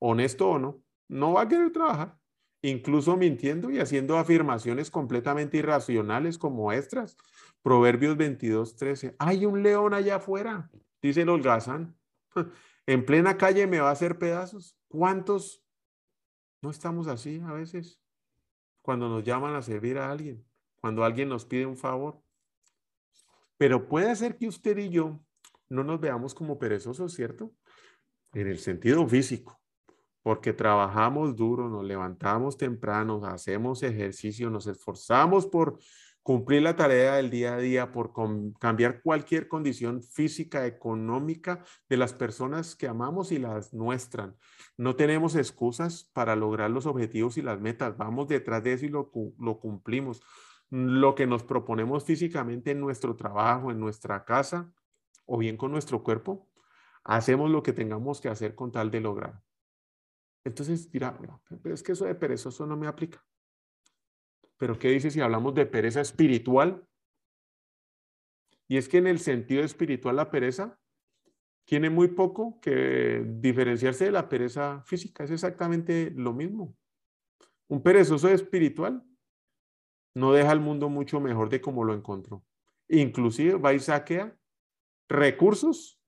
Honesto 0.00 0.50
o 0.50 0.58
no, 0.58 0.82
no 1.08 1.34
va 1.34 1.42
a 1.42 1.48
querer 1.48 1.72
trabajar, 1.72 2.18
incluso 2.62 3.16
mintiendo 3.16 3.70
y 3.70 3.78
haciendo 3.78 4.18
afirmaciones 4.18 4.90
completamente 4.90 5.58
irracionales 5.58 6.38
como 6.38 6.72
extras. 6.72 7.16
Proverbios 7.62 8.16
22, 8.16 8.76
13. 8.76 9.16
Hay 9.18 9.46
un 9.46 9.62
león 9.62 9.94
allá 9.94 10.16
afuera, 10.16 10.70
dice 11.00 11.22
el 11.22 11.28
holgazán. 11.28 11.96
En 12.86 13.04
plena 13.04 13.36
calle 13.36 13.66
me 13.66 13.80
va 13.80 13.90
a 13.90 13.92
hacer 13.92 14.18
pedazos. 14.18 14.74
¿Cuántos 14.88 15.62
no 16.62 16.70
estamos 16.70 17.06
así 17.06 17.38
a 17.46 17.52
veces? 17.52 18.00
Cuando 18.80 19.10
nos 19.10 19.24
llaman 19.24 19.54
a 19.54 19.60
servir 19.60 19.98
a 19.98 20.10
alguien 20.10 20.48
cuando 20.80 21.04
alguien 21.04 21.28
nos 21.28 21.44
pide 21.44 21.66
un 21.66 21.76
favor. 21.76 22.22
Pero 23.58 23.88
puede 23.88 24.14
ser 24.16 24.38
que 24.38 24.48
usted 24.48 24.78
y 24.78 24.88
yo 24.88 25.20
no 25.68 25.84
nos 25.84 26.00
veamos 26.00 26.34
como 26.34 26.58
perezosos, 26.58 27.12
¿cierto? 27.12 27.52
En 28.32 28.46
el 28.46 28.58
sentido 28.58 29.06
físico, 29.06 29.60
porque 30.22 30.52
trabajamos 30.52 31.36
duro, 31.36 31.68
nos 31.68 31.84
levantamos 31.84 32.56
temprano, 32.56 33.20
hacemos 33.26 33.82
ejercicio, 33.82 34.48
nos 34.48 34.66
esforzamos 34.66 35.46
por 35.46 35.78
cumplir 36.22 36.60
la 36.60 36.76
tarea 36.76 37.14
del 37.14 37.30
día 37.30 37.54
a 37.54 37.58
día, 37.58 37.90
por 37.90 38.12
cambiar 38.60 39.00
cualquier 39.00 39.48
condición 39.48 40.02
física, 40.02 40.66
económica 40.66 41.64
de 41.88 41.96
las 41.96 42.12
personas 42.12 42.76
que 42.76 42.86
amamos 42.86 43.32
y 43.32 43.38
las 43.38 43.72
nuestras. 43.72 44.34
No 44.76 44.94
tenemos 44.94 45.36
excusas 45.36 46.10
para 46.12 46.36
lograr 46.36 46.70
los 46.70 46.84
objetivos 46.84 47.38
y 47.38 47.42
las 47.42 47.58
metas. 47.60 47.96
Vamos 47.96 48.28
detrás 48.28 48.62
de 48.62 48.74
eso 48.74 48.84
y 48.84 48.90
lo, 48.90 49.10
lo 49.38 49.58
cumplimos 49.58 50.20
lo 50.70 51.14
que 51.14 51.26
nos 51.26 51.42
proponemos 51.44 52.04
físicamente 52.04 52.72
en 52.72 52.80
nuestro 52.80 53.16
trabajo, 53.16 53.70
en 53.70 53.80
nuestra 53.80 54.24
casa 54.24 54.72
o 55.24 55.38
bien 55.38 55.56
con 55.56 55.70
nuestro 55.70 56.02
cuerpo, 56.02 56.48
hacemos 57.04 57.50
lo 57.50 57.62
que 57.62 57.72
tengamos 57.72 58.20
que 58.20 58.28
hacer 58.28 58.54
con 58.54 58.72
tal 58.72 58.90
de 58.90 59.00
lograr. 59.00 59.42
Entonces 60.44 60.90
dirá, 60.90 61.18
es 61.64 61.82
que 61.82 61.92
eso 61.92 62.04
de 62.04 62.14
perezoso 62.14 62.66
no 62.66 62.76
me 62.76 62.86
aplica. 62.86 63.24
Pero 64.56 64.78
¿qué 64.78 64.88
dice 64.88 65.10
si 65.10 65.20
hablamos 65.20 65.54
de 65.54 65.66
pereza 65.66 66.00
espiritual? 66.00 66.86
Y 68.66 68.76
es 68.76 68.88
que 68.88 68.98
en 68.98 69.06
el 69.06 69.18
sentido 69.18 69.62
espiritual 69.62 70.16
la 70.16 70.30
pereza 70.30 70.78
tiene 71.64 71.90
muy 71.90 72.08
poco 72.08 72.58
que 72.60 73.24
diferenciarse 73.26 74.06
de 74.06 74.10
la 74.10 74.28
pereza 74.28 74.82
física. 74.86 75.24
Es 75.24 75.30
exactamente 75.30 76.10
lo 76.14 76.32
mismo. 76.32 76.74
Un 77.68 77.82
perezoso 77.82 78.28
espiritual 78.28 79.04
no 80.18 80.32
deja 80.32 80.52
el 80.52 80.60
mundo 80.60 80.88
mucho 80.88 81.20
mejor 81.20 81.48
de 81.48 81.60
como 81.60 81.84
lo 81.84 81.94
encontró. 81.94 82.44
Inclusive 82.88 83.54
va 83.54 83.72
y 83.72 83.80
saquea 83.80 84.36
recursos 85.08 86.00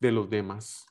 de 0.00 0.12
los 0.12 0.30
demás. 0.30 0.86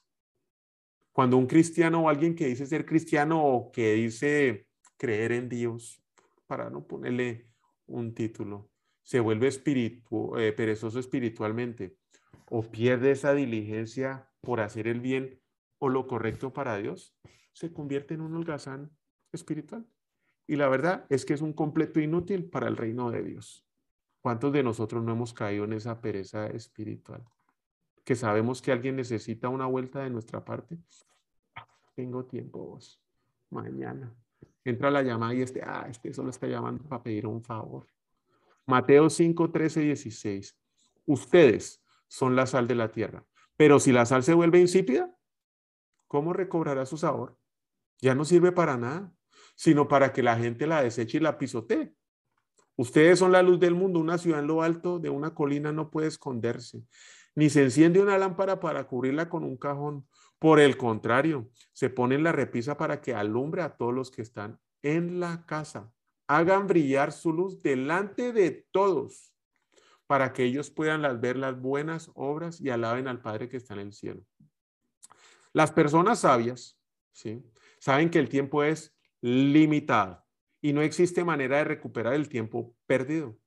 Cuando 1.13 1.38
un 1.38 1.47
cristiano 1.47 2.03
o 2.03 2.10
alguien 2.10 2.36
que 2.36 2.47
dice 2.47 2.65
ser 2.65 2.86
cristiano 2.86 3.43
o 3.43 3.71
que 3.71 3.93
dice 3.93 4.67
creer 4.97 5.31
en 5.31 5.49
Dios, 5.49 6.03
para 6.47 6.69
no 6.69 6.86
ponerle 6.86 7.47
un 7.88 8.13
título, 8.13 8.69
se 9.03 9.19
vuelve 9.19 9.49
eh, 9.49 10.53
perezoso 10.53 10.99
espiritualmente 10.99 11.97
o 12.49 12.63
pierde 12.63 13.12
esa 13.12 13.34
diligencia 13.34 14.29
por 14.41 14.60
hacer 14.60 14.88
el 14.88 14.99
bien 14.99 15.41
o 15.79 15.89
lo 15.89 16.07
correcto 16.07 16.53
para 16.53 16.77
Dios, 16.77 17.15
se 17.53 17.71
convierte 17.71 18.13
en 18.13 18.21
un 18.21 18.36
holgazán 18.36 18.91
espiritual. 19.31 19.88
Y 20.47 20.56
la 20.56 20.67
verdad 20.67 21.06
es 21.10 21.25
que 21.25 21.34
es 21.34 21.41
un 21.41 21.54
completo 21.54 21.99
inútil 21.99 22.45
para 22.45 22.67
el 22.67 22.77
reino 22.77 23.10
de 23.10 23.23
Dios. 23.23 23.65
¿Cuántos 24.21 24.54
de 24.54 24.63
nosotros 24.63 25.04
no 25.04 25.13
hemos 25.13 25.34
caído 25.34 25.65
en 25.65 25.73
esa 25.73 25.99
pereza 25.99 26.47
espiritual? 26.47 27.23
Que 28.04 28.15
sabemos 28.15 28.62
que 28.62 28.71
alguien 28.71 28.95
necesita 28.95 29.49
una 29.49 29.65
vuelta 29.65 30.01
de 30.01 30.10
nuestra 30.10 30.43
parte. 30.43 30.77
Tengo 31.95 32.25
tiempo 32.25 32.60
vos. 32.60 33.01
Mañana. 33.49 34.13
Entra 34.63 34.91
la 34.91 35.01
llamada 35.01 35.34
y 35.34 35.41
este, 35.41 35.62
ah, 35.63 35.88
este 35.89 36.13
solo 36.13 36.30
está 36.30 36.47
llamando 36.47 36.84
para 36.84 37.01
pedir 37.01 37.25
un 37.25 37.43
favor. 37.43 37.88
Mateo 38.67 39.10
5, 39.10 39.51
13, 39.51 39.82
16. 39.82 40.58
Ustedes 41.06 41.84
son 42.08 42.36
la 42.36 42.45
sal 42.45 42.67
de 42.67 42.75
la 42.75 42.91
tierra. 42.91 43.25
Pero 43.58 43.80
si 43.80 43.91
la 43.91 44.06
sal 44.06 44.23
se 44.23 44.34
vuelve 44.34 44.60
insípida, 44.60 45.15
¿cómo 46.08 46.34
recobrará 46.34 46.86
su 46.86 46.97
sabor? 46.97 47.38
Ya 47.99 48.15
no 48.15 48.25
sirve 48.25 48.51
para 48.51 48.77
nada 48.77 49.13
sino 49.62 49.88
para 49.88 50.12
que 50.12 50.24
la 50.24 50.38
gente 50.38 50.65
la 50.65 50.82
deseche 50.82 51.19
y 51.19 51.21
la 51.21 51.38
pisotee. 51.38 51.93
Ustedes 52.78 53.19
son 53.19 53.32
la 53.32 53.43
luz 53.43 53.60
del 53.60 53.76
mundo, 53.76 54.00
una 54.00 54.17
ciudad 54.17 54.39
en 54.39 54.47
lo 54.47 54.63
alto 54.63 54.97
de 54.97 55.12
una 55.12 55.36
colina 55.36 55.71
no 55.71 55.91
puede 55.91 56.08
esconderse, 56.08 56.82
ni 57.36 57.47
se 57.52 57.62
enciende 57.62 58.02
una 58.02 58.17
lámpara 58.17 58.60
para 58.60 58.88
cubrirla 58.88 59.30
con 59.30 59.43
un 59.43 59.58
cajón. 59.58 60.08
Por 60.39 60.60
el 60.60 60.78
contrario, 60.78 61.52
se 61.74 61.91
pone 61.91 62.15
en 62.15 62.24
la 62.24 62.32
repisa 62.32 62.76
para 62.76 63.02
que 63.02 63.13
alumbre 63.13 63.62
a 63.62 63.78
todos 63.78 63.93
los 63.93 64.10
que 64.10 64.24
están 64.24 64.60
en 64.82 65.19
la 65.19 65.45
casa. 65.45 65.93
Hagan 66.26 66.65
brillar 66.65 67.12
su 67.12 67.32
luz 67.32 67.62
delante 67.62 68.34
de 68.34 68.65
todos 68.71 69.32
para 70.08 70.34
que 70.34 70.43
ellos 70.43 70.71
puedan 70.71 71.21
ver 71.21 71.38
las 71.38 71.62
buenas 71.62 72.10
obras 72.15 72.60
y 72.60 72.71
alaben 72.71 73.08
al 73.08 73.21
Padre 73.21 73.47
que 73.47 73.58
está 73.58 73.76
en 73.76 73.82
el 73.82 73.93
cielo. 73.93 74.24
Las 75.54 75.71
personas 75.71 76.21
sabias, 76.21 76.80
¿sí? 77.12 77.43
Saben 77.78 78.10
que 78.10 78.17
el 78.17 78.28
tiempo 78.28 78.63
es 78.63 78.95
limitado 79.21 80.25
y 80.62 80.73
no 80.73 80.81
existe 80.81 81.23
manera 81.23 81.57
de 81.57 81.63
recuperar 81.63 82.13
el 82.13 82.29
tiempo 82.29 82.75
perdido. 82.86 83.38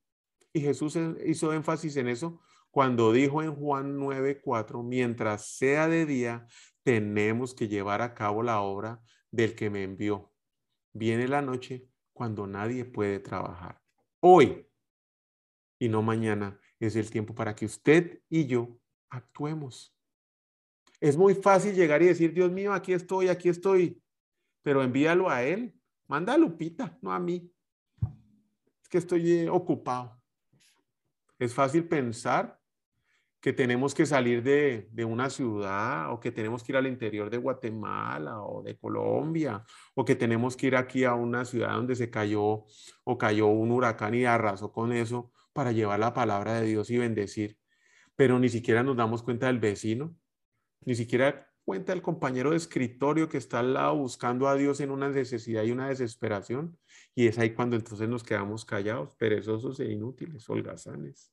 Y 0.53 0.61
Jesús 0.61 0.99
hizo 1.27 1.53
énfasis 1.53 1.97
en 1.97 2.09
eso 2.09 2.41
cuando 2.71 3.13
dijo 3.13 3.43
en 3.43 3.55
Juan 3.55 3.97
9:4, 3.97 4.83
mientras 4.83 5.47
sea 5.47 5.87
de 5.89 6.07
día, 6.07 6.47
tenemos 6.83 7.55
que 7.55 7.69
llevar 7.69 8.03
a 8.03 8.15
cabo 8.15 8.43
la 8.43 8.61
obra 8.61 9.01
del 9.31 9.55
que 9.55 9.71
me 9.71 9.85
envió. 9.85 10.33
Viene 10.93 11.29
la 11.29 11.41
noche 11.41 11.89
cuando 12.13 12.47
nadie 12.47 12.85
puede 12.85 13.21
trabajar. 13.21 13.81
Hoy 14.21 14.67
y 15.79 15.89
no 15.89 16.03
mañana 16.03 16.59
es 16.81 16.97
el 16.97 17.11
tiempo 17.11 17.35
para 17.35 17.55
que 17.55 17.67
usted 17.67 18.21
y 18.29 18.47
yo 18.47 18.79
actuemos. 19.11 19.97
Es 21.01 21.17
muy 21.17 21.35
fácil 21.35 21.75
llegar 21.75 22.03
y 22.03 22.07
decir, 22.07 22.33
Dios 22.33 22.51
mío, 22.51 22.73
aquí 22.73 22.93
estoy, 22.93 23.29
aquí 23.29 23.49
estoy, 23.49 24.03
pero 24.65 24.83
envíalo 24.83 25.31
a 25.31 25.45
Él. 25.45 25.73
Manda 26.09 26.35
a 26.35 26.39
Lupita, 26.39 26.99
no 27.01 27.13
a 27.13 27.21
mí. 27.21 27.53
Es 28.83 28.89
que 28.89 28.99
estoy 28.99 29.31
eh, 29.31 29.49
ocupado. 29.49 30.21
Es 31.39 31.55
fácil 31.55 31.87
pensar 31.87 32.59
que 33.41 33.53
tenemos 33.53 33.95
que 33.95 34.07
salir 34.07 34.43
de, 34.43 34.89
de, 34.91 35.05
una 35.05 35.29
ciudad 35.29 36.11
o 36.11 36.19
que 36.19 36.33
tenemos 36.33 36.63
que 36.63 36.73
ir 36.73 36.77
al 36.77 36.87
interior 36.87 37.29
de 37.29 37.37
Guatemala 37.37 38.43
o 38.43 38.63
de 38.63 38.79
Colombia 38.79 39.63
o 39.95 40.03
que 40.03 40.17
tenemos 40.17 40.57
que 40.57 40.69
ir 40.69 40.77
aquí 40.77 41.05
a 41.05 41.13
una 41.13 41.45
ciudad 41.45 41.75
donde 41.75 41.95
se 41.95 42.09
cayó 42.09 42.65
o 43.05 43.19
cayó 43.19 43.49
un 43.49 43.71
huracán 43.71 44.15
y 44.15 44.25
arrasó 44.25 44.73
con 44.73 44.93
eso 44.93 45.31
para 45.53 45.73
llevar 45.73 46.01
la 46.01 46.15
palabra 46.15 46.55
de 46.55 46.67
Dios 46.67 46.89
y 46.89 46.97
bendecir. 46.97 47.59
Pero 48.17 48.39
ni 48.39 48.49
siquiera 48.49 48.83
nos 48.83 48.97
damos 48.97 49.23
cuenta 49.23 49.49
del 49.49 49.59
vecino, 49.59 50.17
ni 50.87 50.95
siquiera 50.95 51.54
cuenta 51.65 51.93
del 51.93 52.03
compañero 52.03 52.51
de 52.51 52.57
escritorio 52.57 53.29
que 53.29 53.39
está 53.39 53.61
al 53.61 53.75
lado 53.75 53.97
buscando 53.97 54.49
a 54.49 54.55
Dios 54.55 54.81
en 54.81 54.91
una 54.91 55.09
necesidad 55.09 55.65
y 55.65 55.73
una 55.73 55.89
desesperación. 55.89 56.79
Y 57.15 57.27
es 57.27 57.39
ahí 57.39 57.55
cuando 57.55 57.77
entonces 57.77 58.09
nos 58.09 58.23
quedamos 58.23 58.65
callados, 58.65 59.15
perezosos 59.17 59.81
e 59.81 59.91
inútiles, 59.91 60.49
holgazanes. 60.49 61.33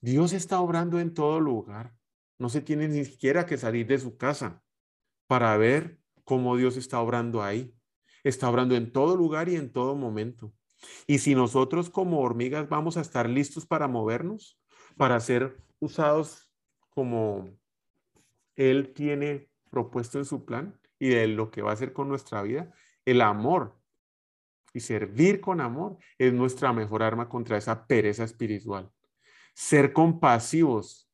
Dios 0.00 0.32
está 0.32 0.60
obrando 0.60 1.00
en 1.00 1.14
todo 1.14 1.40
lugar. 1.40 1.94
No 2.38 2.48
se 2.48 2.60
tiene 2.60 2.88
ni 2.88 3.04
siquiera 3.04 3.46
que 3.46 3.56
salir 3.56 3.86
de 3.86 3.98
su 3.98 4.16
casa 4.16 4.62
para 5.26 5.56
ver 5.56 5.98
cómo 6.24 6.56
Dios 6.56 6.76
está 6.76 7.00
obrando 7.00 7.42
ahí. 7.42 7.74
Está 8.22 8.50
obrando 8.50 8.74
en 8.74 8.92
todo 8.92 9.16
lugar 9.16 9.48
y 9.48 9.56
en 9.56 9.72
todo 9.72 9.94
momento. 9.94 10.52
Y 11.06 11.18
si 11.18 11.34
nosotros 11.34 11.88
como 11.88 12.20
hormigas 12.20 12.68
vamos 12.68 12.96
a 12.96 13.00
estar 13.00 13.28
listos 13.28 13.64
para 13.64 13.88
movernos, 13.88 14.60
para 14.96 15.18
ser 15.20 15.56
usados 15.80 16.50
como 16.90 17.48
Él 18.56 18.92
tiene 18.94 19.48
propuesto 19.74 20.18
en 20.18 20.24
su 20.24 20.44
plan 20.44 20.78
y 20.98 21.08
de 21.08 21.26
lo 21.26 21.50
que 21.50 21.62
va 21.62 21.70
a 21.70 21.74
hacer 21.74 21.92
con 21.92 22.08
nuestra 22.08 22.42
vida, 22.42 22.72
el 23.04 23.20
amor 23.20 23.76
y 24.72 24.80
servir 24.80 25.40
con 25.40 25.60
amor 25.60 25.98
es 26.18 26.32
nuestra 26.32 26.72
mejor 26.72 27.02
arma 27.02 27.28
contra 27.28 27.56
esa 27.56 27.86
pereza 27.86 28.24
espiritual 28.24 28.90
ser 29.54 29.92
compasivos 29.92 31.08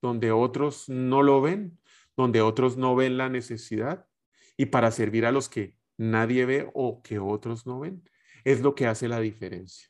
donde 0.00 0.30
otros 0.30 0.88
no 0.88 1.22
lo 1.22 1.40
ven, 1.40 1.78
donde 2.16 2.42
otros 2.42 2.76
no 2.76 2.94
ven 2.94 3.16
la 3.16 3.28
necesidad 3.28 4.06
y 4.56 4.66
para 4.66 4.90
servir 4.90 5.26
a 5.26 5.32
los 5.32 5.48
que 5.48 5.76
nadie 5.96 6.46
ve 6.46 6.70
o 6.74 7.02
que 7.02 7.18
otros 7.18 7.66
no 7.66 7.80
ven. 7.80 8.02
Es 8.44 8.60
lo 8.60 8.74
que 8.74 8.86
hace 8.86 9.08
la 9.08 9.20
diferencia. 9.20 9.88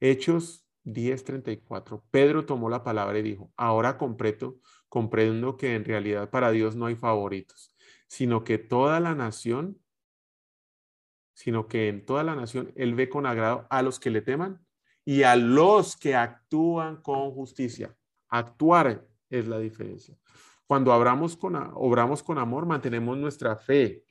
Hechos 0.00 0.66
10:34. 0.84 2.04
Pedro 2.10 2.44
tomó 2.44 2.68
la 2.68 2.84
palabra 2.84 3.18
y 3.18 3.22
dijo, 3.22 3.52
ahora 3.56 3.98
completo, 3.98 4.60
comprendo 4.92 5.56
que 5.56 5.74
en 5.74 5.86
realidad 5.86 6.28
para 6.28 6.50
Dios 6.50 6.76
no 6.76 6.84
hay 6.84 6.96
favoritos, 6.96 7.74
sino 8.08 8.44
que 8.44 8.58
toda 8.58 9.00
la 9.00 9.14
nación, 9.14 9.80
sino 11.32 11.66
que 11.66 11.88
en 11.88 12.04
toda 12.04 12.22
la 12.22 12.34
nación 12.34 12.74
Él 12.76 12.94
ve 12.94 13.08
con 13.08 13.24
agrado 13.24 13.66
a 13.70 13.80
los 13.80 13.98
que 13.98 14.10
le 14.10 14.20
teman 14.20 14.62
y 15.02 15.22
a 15.22 15.34
los 15.34 15.96
que 15.96 16.14
actúan 16.14 17.00
con 17.00 17.30
justicia. 17.30 17.96
Actuar 18.28 19.08
es 19.30 19.48
la 19.48 19.58
diferencia. 19.58 20.14
Cuando 20.66 20.92
obramos 20.92 21.38
con, 22.22 22.36
amor, 22.36 22.66
mantenemos 22.66 23.16
nuestra 23.16 23.56
fe. 23.56 24.04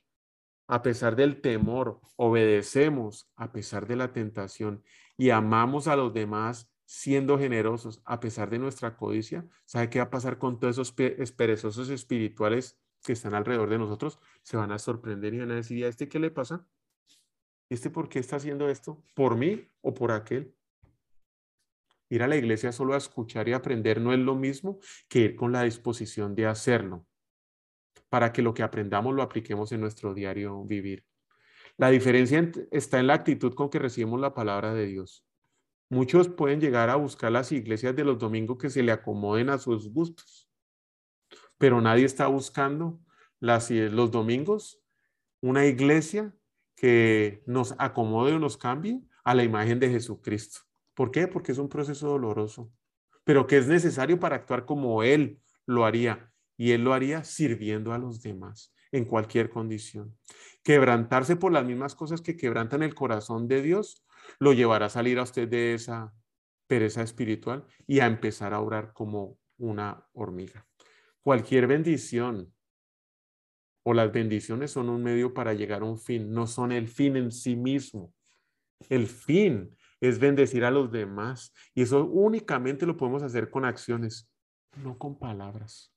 A 0.66 0.82
pesar 0.82 1.14
del 1.14 1.40
temor, 1.40 2.00
obedecemos 2.16 3.30
a 3.36 3.52
pesar 3.52 3.86
de 3.86 3.94
la 3.94 4.12
tentación 4.12 4.82
y 5.16 5.30
amamos 5.30 5.86
a 5.86 5.94
los 5.94 6.12
demás 6.12 6.71
siendo 6.84 7.38
generosos 7.38 8.02
a 8.04 8.20
pesar 8.20 8.50
de 8.50 8.58
nuestra 8.58 8.96
codicia. 8.96 9.46
¿Sabe 9.64 9.90
qué 9.90 9.98
va 9.98 10.06
a 10.06 10.10
pasar 10.10 10.38
con 10.38 10.58
todos 10.60 10.76
esos 10.76 10.92
perezosos 10.92 11.88
espirituales 11.88 12.78
que 13.02 13.12
están 13.12 13.34
alrededor 13.34 13.70
de 13.70 13.78
nosotros? 13.78 14.18
Se 14.42 14.56
van 14.56 14.72
a 14.72 14.78
sorprender 14.78 15.34
y 15.34 15.40
van 15.40 15.50
a 15.50 15.56
decir, 15.56 15.78
¿y 15.78 15.84
a 15.84 15.88
este 15.88 16.08
qué 16.08 16.18
le 16.18 16.30
pasa? 16.30 16.66
¿Este 17.68 17.88
por 17.88 18.08
qué 18.08 18.18
está 18.18 18.36
haciendo 18.36 18.68
esto? 18.68 19.02
¿Por 19.14 19.36
mí 19.36 19.66
o 19.80 19.94
por 19.94 20.12
aquel? 20.12 20.54
Ir 22.10 22.22
a 22.22 22.28
la 22.28 22.36
iglesia 22.36 22.72
solo 22.72 22.92
a 22.92 22.98
escuchar 22.98 23.48
y 23.48 23.54
aprender 23.54 23.98
no 23.98 24.12
es 24.12 24.18
lo 24.18 24.34
mismo 24.34 24.78
que 25.08 25.20
ir 25.20 25.36
con 25.36 25.52
la 25.52 25.62
disposición 25.62 26.34
de 26.34 26.46
hacerlo, 26.46 27.06
para 28.10 28.34
que 28.34 28.42
lo 28.42 28.52
que 28.52 28.62
aprendamos 28.62 29.14
lo 29.14 29.22
apliquemos 29.22 29.72
en 29.72 29.80
nuestro 29.80 30.12
diario 30.12 30.62
vivir. 30.64 31.06
La 31.78 31.88
diferencia 31.88 32.52
está 32.70 33.00
en 33.00 33.06
la 33.06 33.14
actitud 33.14 33.54
con 33.54 33.70
que 33.70 33.78
recibimos 33.78 34.20
la 34.20 34.34
palabra 34.34 34.74
de 34.74 34.84
Dios. 34.84 35.24
Muchos 35.92 36.26
pueden 36.26 36.58
llegar 36.58 36.88
a 36.88 36.96
buscar 36.96 37.30
las 37.30 37.52
iglesias 37.52 37.94
de 37.94 38.02
los 38.02 38.18
domingos 38.18 38.56
que 38.56 38.70
se 38.70 38.82
le 38.82 38.92
acomoden 38.92 39.50
a 39.50 39.58
sus 39.58 39.92
gustos, 39.92 40.48
pero 41.58 41.82
nadie 41.82 42.06
está 42.06 42.28
buscando 42.28 42.98
las, 43.40 43.70
los 43.70 44.10
domingos 44.10 44.82
una 45.42 45.66
iglesia 45.66 46.34
que 46.76 47.42
nos 47.44 47.74
acomode 47.76 48.32
o 48.32 48.38
nos 48.38 48.56
cambie 48.56 49.02
a 49.22 49.34
la 49.34 49.44
imagen 49.44 49.80
de 49.80 49.90
Jesucristo. 49.90 50.60
¿Por 50.94 51.10
qué? 51.10 51.28
Porque 51.28 51.52
es 51.52 51.58
un 51.58 51.68
proceso 51.68 52.08
doloroso, 52.08 52.72
pero 53.22 53.46
que 53.46 53.58
es 53.58 53.66
necesario 53.66 54.18
para 54.18 54.36
actuar 54.36 54.64
como 54.64 55.02
Él 55.02 55.42
lo 55.66 55.84
haría. 55.84 56.32
Y 56.56 56.70
Él 56.70 56.84
lo 56.84 56.94
haría 56.94 57.22
sirviendo 57.22 57.92
a 57.92 57.98
los 57.98 58.22
demás 58.22 58.72
en 58.92 59.04
cualquier 59.04 59.50
condición. 59.50 60.16
Quebrantarse 60.62 61.36
por 61.36 61.52
las 61.52 61.66
mismas 61.66 61.94
cosas 61.94 62.22
que 62.22 62.38
quebrantan 62.38 62.82
el 62.82 62.94
corazón 62.94 63.46
de 63.46 63.60
Dios 63.60 64.06
lo 64.38 64.52
llevará 64.52 64.86
a 64.86 64.90
salir 64.90 65.18
a 65.18 65.22
usted 65.22 65.48
de 65.48 65.74
esa 65.74 66.12
pereza 66.66 67.02
espiritual 67.02 67.66
y 67.86 68.00
a 68.00 68.06
empezar 68.06 68.54
a 68.54 68.60
orar 68.60 68.92
como 68.92 69.38
una 69.58 70.06
hormiga. 70.12 70.66
Cualquier 71.22 71.66
bendición 71.66 72.52
o 73.84 73.94
las 73.94 74.12
bendiciones 74.12 74.70
son 74.70 74.88
un 74.88 75.02
medio 75.02 75.34
para 75.34 75.54
llegar 75.54 75.82
a 75.82 75.86
un 75.86 75.98
fin, 75.98 76.32
no 76.32 76.46
son 76.46 76.72
el 76.72 76.88
fin 76.88 77.16
en 77.16 77.30
sí 77.30 77.56
mismo. 77.56 78.14
El 78.88 79.06
fin 79.06 79.76
es 80.00 80.18
bendecir 80.18 80.64
a 80.64 80.70
los 80.70 80.90
demás. 80.90 81.52
Y 81.74 81.82
eso 81.82 82.04
únicamente 82.04 82.86
lo 82.86 82.96
podemos 82.96 83.22
hacer 83.22 83.50
con 83.50 83.64
acciones, 83.64 84.28
no 84.82 84.98
con 84.98 85.18
palabras. 85.18 85.94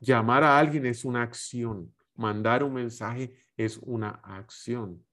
Llamar 0.00 0.42
a 0.42 0.58
alguien 0.58 0.86
es 0.86 1.04
una 1.04 1.22
acción. 1.22 1.94
Mandar 2.14 2.64
un 2.64 2.74
mensaje 2.74 3.34
es 3.56 3.78
una 3.82 4.10
acción. 4.24 5.04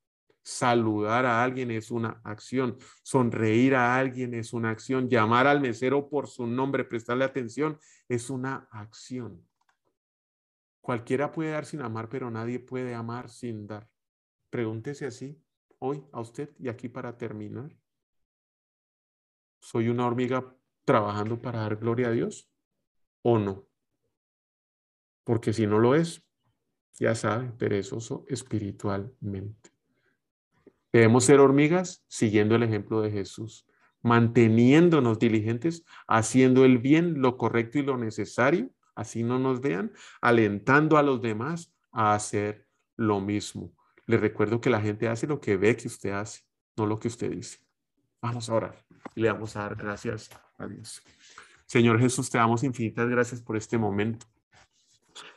Saludar 0.50 1.26
a 1.26 1.44
alguien 1.44 1.72
es 1.72 1.92
una 1.92 2.22
acción. 2.24 2.78
Sonreír 3.04 3.76
a 3.76 3.98
alguien 3.98 4.34
es 4.34 4.54
una 4.54 4.70
acción. 4.70 5.10
Llamar 5.10 5.46
al 5.46 5.60
mesero 5.60 6.08
por 6.08 6.30
su 6.30 6.48
nombre, 6.48 6.86
prestarle 6.86 7.26
atención, 7.26 7.78
es 8.08 8.30
una 8.30 8.70
acción. 8.72 9.46
Cualquiera 10.80 11.34
puede 11.34 11.52
dar 11.52 11.66
sin 11.66 11.82
amar, 11.82 12.08
pero 12.08 12.32
nadie 12.32 12.60
puede 12.60 12.96
amar 12.96 13.30
sin 13.30 13.68
dar. 13.68 13.90
Pregúntese 14.50 15.06
así 15.06 15.38
hoy 15.80 16.06
a 16.14 16.22
usted 16.22 16.56
y 16.60 16.70
aquí 16.70 16.88
para 16.88 17.18
terminar. 17.18 17.78
¿Soy 19.60 19.90
una 19.90 20.08
hormiga 20.08 20.56
trabajando 20.86 21.42
para 21.42 21.60
dar 21.60 21.76
gloria 21.76 22.08
a 22.08 22.12
Dios 22.12 22.50
o 23.22 23.38
no? 23.38 23.68
Porque 25.26 25.52
si 25.52 25.68
no 25.68 25.78
lo 25.78 25.94
es, 25.94 26.26
ya 26.94 27.16
sabe, 27.16 27.52
perezoso 27.52 28.24
espiritualmente. 28.30 29.77
Debemos 30.91 31.26
ser 31.26 31.39
hormigas 31.39 32.04
siguiendo 32.08 32.56
el 32.56 32.63
ejemplo 32.63 33.02
de 33.02 33.12
Jesús, 33.12 33.65
manteniéndonos 34.02 35.19
diligentes, 35.19 35.84
haciendo 36.08 36.65
el 36.65 36.78
bien, 36.78 37.21
lo 37.21 37.38
correcto 37.38 37.80
y 37.80 37.84
lo 37.84 37.97
necesario, 37.97 38.69
así 38.95 39.23
no 39.23 39.38
nos 39.39 39.62
vean, 39.62 39.91
alentando 40.21 40.97
a 40.97 41.04
los 41.04 41.21
demás 41.21 41.73
a 41.91 42.13
hacer 42.13 42.67
lo 42.95 43.19
mismo. 43.19 43.73
Les 44.06 44.19
recuerdo 44.19 44.62
que 44.62 44.69
la 44.69 44.82
gente 44.82 45.08
hace 45.08 45.28
lo 45.28 45.41
que 45.41 45.58
ve 45.58 45.76
que 45.76 45.88
usted 45.88 46.12
hace, 46.12 46.41
no 46.78 46.86
lo 46.86 47.00
que 47.00 47.10
usted 47.10 47.32
dice. 47.32 47.60
Vamos 48.21 48.50
a 48.50 48.54
orar 48.54 48.86
y 49.15 49.21
le 49.21 49.32
vamos 49.32 49.56
a 49.56 49.63
dar 49.63 49.76
gracias 49.76 50.30
a 50.58 50.67
Dios. 50.67 51.04
Señor 51.65 52.00
Jesús, 52.00 52.30
te 52.30 52.38
damos 52.38 52.63
infinitas 52.63 53.10
gracias 53.10 53.41
por 53.41 53.58
este 53.58 53.78
momento. 53.78 54.26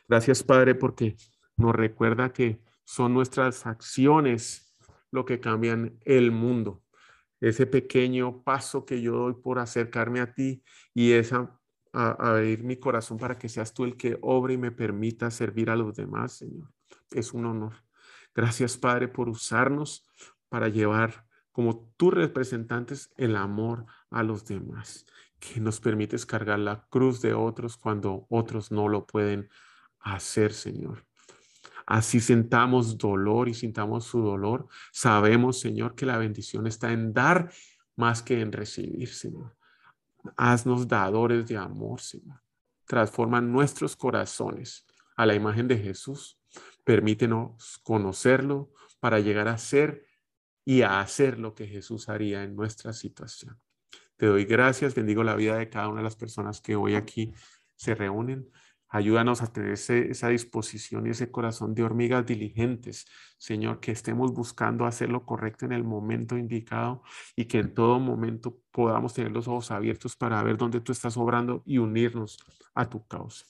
Gracias, 0.07 0.43
Padre, 0.43 0.75
porque 0.75 1.17
nos 1.57 1.75
recuerda 1.75 2.31
que 2.31 2.61
son 2.85 3.13
nuestras 3.13 3.65
acciones 3.65 4.70
lo 5.11 5.25
que 5.25 5.39
cambian 5.39 5.99
el 6.05 6.31
mundo. 6.31 6.83
Ese 7.39 7.65
pequeño 7.65 8.43
paso 8.43 8.85
que 8.85 9.01
yo 9.01 9.13
doy 9.13 9.33
por 9.33 9.59
acercarme 9.59 10.19
a 10.19 10.33
ti 10.33 10.63
y 10.93 11.13
esa 11.13 11.59
a, 11.93 12.11
abrir 12.11 12.63
mi 12.63 12.77
corazón 12.77 13.17
para 13.17 13.37
que 13.37 13.49
seas 13.49 13.73
tú 13.73 13.83
el 13.83 13.97
que 13.97 14.17
obre 14.21 14.53
y 14.53 14.57
me 14.57 14.71
permita 14.71 15.31
servir 15.31 15.69
a 15.69 15.75
los 15.75 15.95
demás, 15.95 16.33
Señor. 16.33 16.71
Es 17.11 17.33
un 17.33 17.45
honor. 17.45 17.73
Gracias, 18.33 18.77
Padre, 18.77 19.07
por 19.07 19.27
usarnos 19.29 20.07
para 20.49 20.69
llevar 20.69 21.25
como 21.51 21.91
tus 21.97 22.13
representantes 22.13 23.11
el 23.17 23.35
amor 23.35 23.85
a 24.09 24.23
los 24.23 24.45
demás, 24.45 25.05
que 25.39 25.59
nos 25.59 25.81
permites 25.81 26.25
cargar 26.25 26.59
la 26.59 26.87
cruz 26.89 27.21
de 27.21 27.33
otros 27.33 27.75
cuando 27.75 28.25
otros 28.29 28.71
no 28.71 28.87
lo 28.87 29.05
pueden 29.05 29.49
hacer, 29.99 30.53
Señor. 30.53 31.05
Así 31.91 32.21
sentamos 32.21 32.97
dolor 32.97 33.49
y 33.49 33.53
sintamos 33.53 34.05
su 34.05 34.21
dolor. 34.21 34.69
Sabemos, 34.93 35.59
Señor, 35.59 35.93
que 35.93 36.05
la 36.05 36.17
bendición 36.17 36.65
está 36.65 36.93
en 36.93 37.11
dar 37.11 37.51
más 37.97 38.23
que 38.23 38.39
en 38.39 38.53
recibir, 38.53 39.09
Señor. 39.09 39.57
Haznos 40.37 40.87
dadores 40.87 41.45
de 41.49 41.57
amor, 41.57 41.99
Señor. 41.99 42.39
Transforma 42.85 43.41
nuestros 43.41 43.97
corazones 43.97 44.87
a 45.17 45.25
la 45.25 45.35
imagen 45.35 45.67
de 45.67 45.79
Jesús. 45.79 46.39
Permítenos 46.85 47.81
conocerlo 47.83 48.71
para 49.01 49.19
llegar 49.19 49.49
a 49.49 49.57
ser 49.57 50.05
y 50.63 50.83
a 50.83 51.01
hacer 51.01 51.39
lo 51.39 51.55
que 51.55 51.67
Jesús 51.67 52.07
haría 52.07 52.43
en 52.43 52.55
nuestra 52.55 52.93
situación. 52.93 53.59
Te 54.15 54.27
doy 54.27 54.45
gracias, 54.45 54.95
bendigo 54.95 55.25
la 55.25 55.35
vida 55.35 55.57
de 55.57 55.67
cada 55.67 55.89
una 55.89 55.97
de 55.97 56.05
las 56.05 56.15
personas 56.15 56.61
que 56.61 56.77
hoy 56.77 56.95
aquí 56.95 57.33
se 57.75 57.95
reúnen. 57.95 58.49
Ayúdanos 58.93 59.41
a 59.41 59.47
tener 59.47 59.71
esa 59.71 60.27
disposición 60.27 61.07
y 61.07 61.11
ese 61.11 61.31
corazón 61.31 61.73
de 61.73 61.81
hormigas 61.81 62.25
diligentes, 62.25 63.05
Señor, 63.37 63.79
que 63.79 63.93
estemos 63.93 64.33
buscando 64.33 64.85
hacer 64.85 65.07
lo 65.09 65.25
correcto 65.25 65.65
en 65.65 65.71
el 65.71 65.85
momento 65.85 66.37
indicado 66.37 67.01
y 67.33 67.45
que 67.45 67.59
en 67.59 67.73
todo 67.73 68.01
momento 68.01 68.59
podamos 68.69 69.13
tener 69.13 69.31
los 69.31 69.47
ojos 69.47 69.71
abiertos 69.71 70.17
para 70.17 70.43
ver 70.43 70.57
dónde 70.57 70.81
tú 70.81 70.91
estás 70.91 71.15
obrando 71.15 71.63
y 71.65 71.77
unirnos 71.77 72.37
a 72.75 72.89
tu 72.89 73.07
causa. 73.07 73.45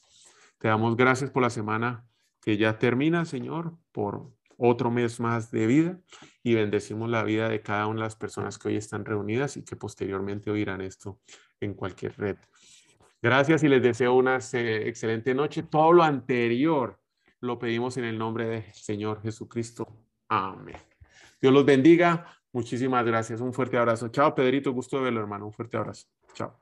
Te 0.60 0.67
damos 0.67 0.95
gracias 0.95 1.32
por 1.32 1.41
la 1.41 1.49
semana 1.49 2.06
que 2.39 2.58
ya 2.58 2.77
termina, 2.77 3.25
Señor, 3.25 3.75
por 3.91 4.32
otro 4.58 4.91
mes 4.91 5.19
más 5.19 5.49
de 5.49 5.65
vida 5.65 5.99
y 6.43 6.54
bendecimos 6.54 7.10
la 7.10 7.23
vida 7.23 7.49
de 7.49 7.63
cada 7.63 7.88
una 7.88 8.01
de 8.01 8.06
las 8.06 8.15
personas 8.15 8.60
que 8.60 8.67
hoy 8.67 8.75
están 8.75 9.06
reunidas 9.06 9.58
y 9.58 9.63
que 9.63 9.75
posteriormente 9.75 10.51
oirán 10.51 10.82
esto 10.82 11.19
en 11.60 11.73
cualquier 11.73 12.15
red. 12.15 12.38
Gracias 13.21 13.63
y 13.63 13.67
les 13.67 13.84
deseo 13.84 14.13
una 14.13 14.38
excelente 14.38 15.36
noche. 15.36 15.63
Todo 15.63 15.93
lo 15.93 16.03
anterior 16.03 16.99
lo 17.39 17.60
pedimos 17.60 17.97
en 17.97 18.05
el 18.05 18.17
nombre 18.17 18.47
del 18.47 18.73
Señor 18.73 19.21
Jesucristo. 19.21 19.88
Amén. 20.27 20.77
Dios 21.39 21.53
los 21.53 21.65
bendiga. 21.65 22.25
Muchísimas 22.51 23.05
gracias. 23.05 23.41
Un 23.41 23.53
fuerte 23.53 23.77
abrazo. 23.77 24.10
Chao, 24.10 24.34
Pedrito. 24.34 24.71
Gusto 24.71 24.97
de 24.97 25.03
verlo, 25.03 25.21
hermano. 25.21 25.45
Un 25.45 25.53
fuerte 25.53 25.77
abrazo. 25.77 26.07
Chao. 26.34 26.61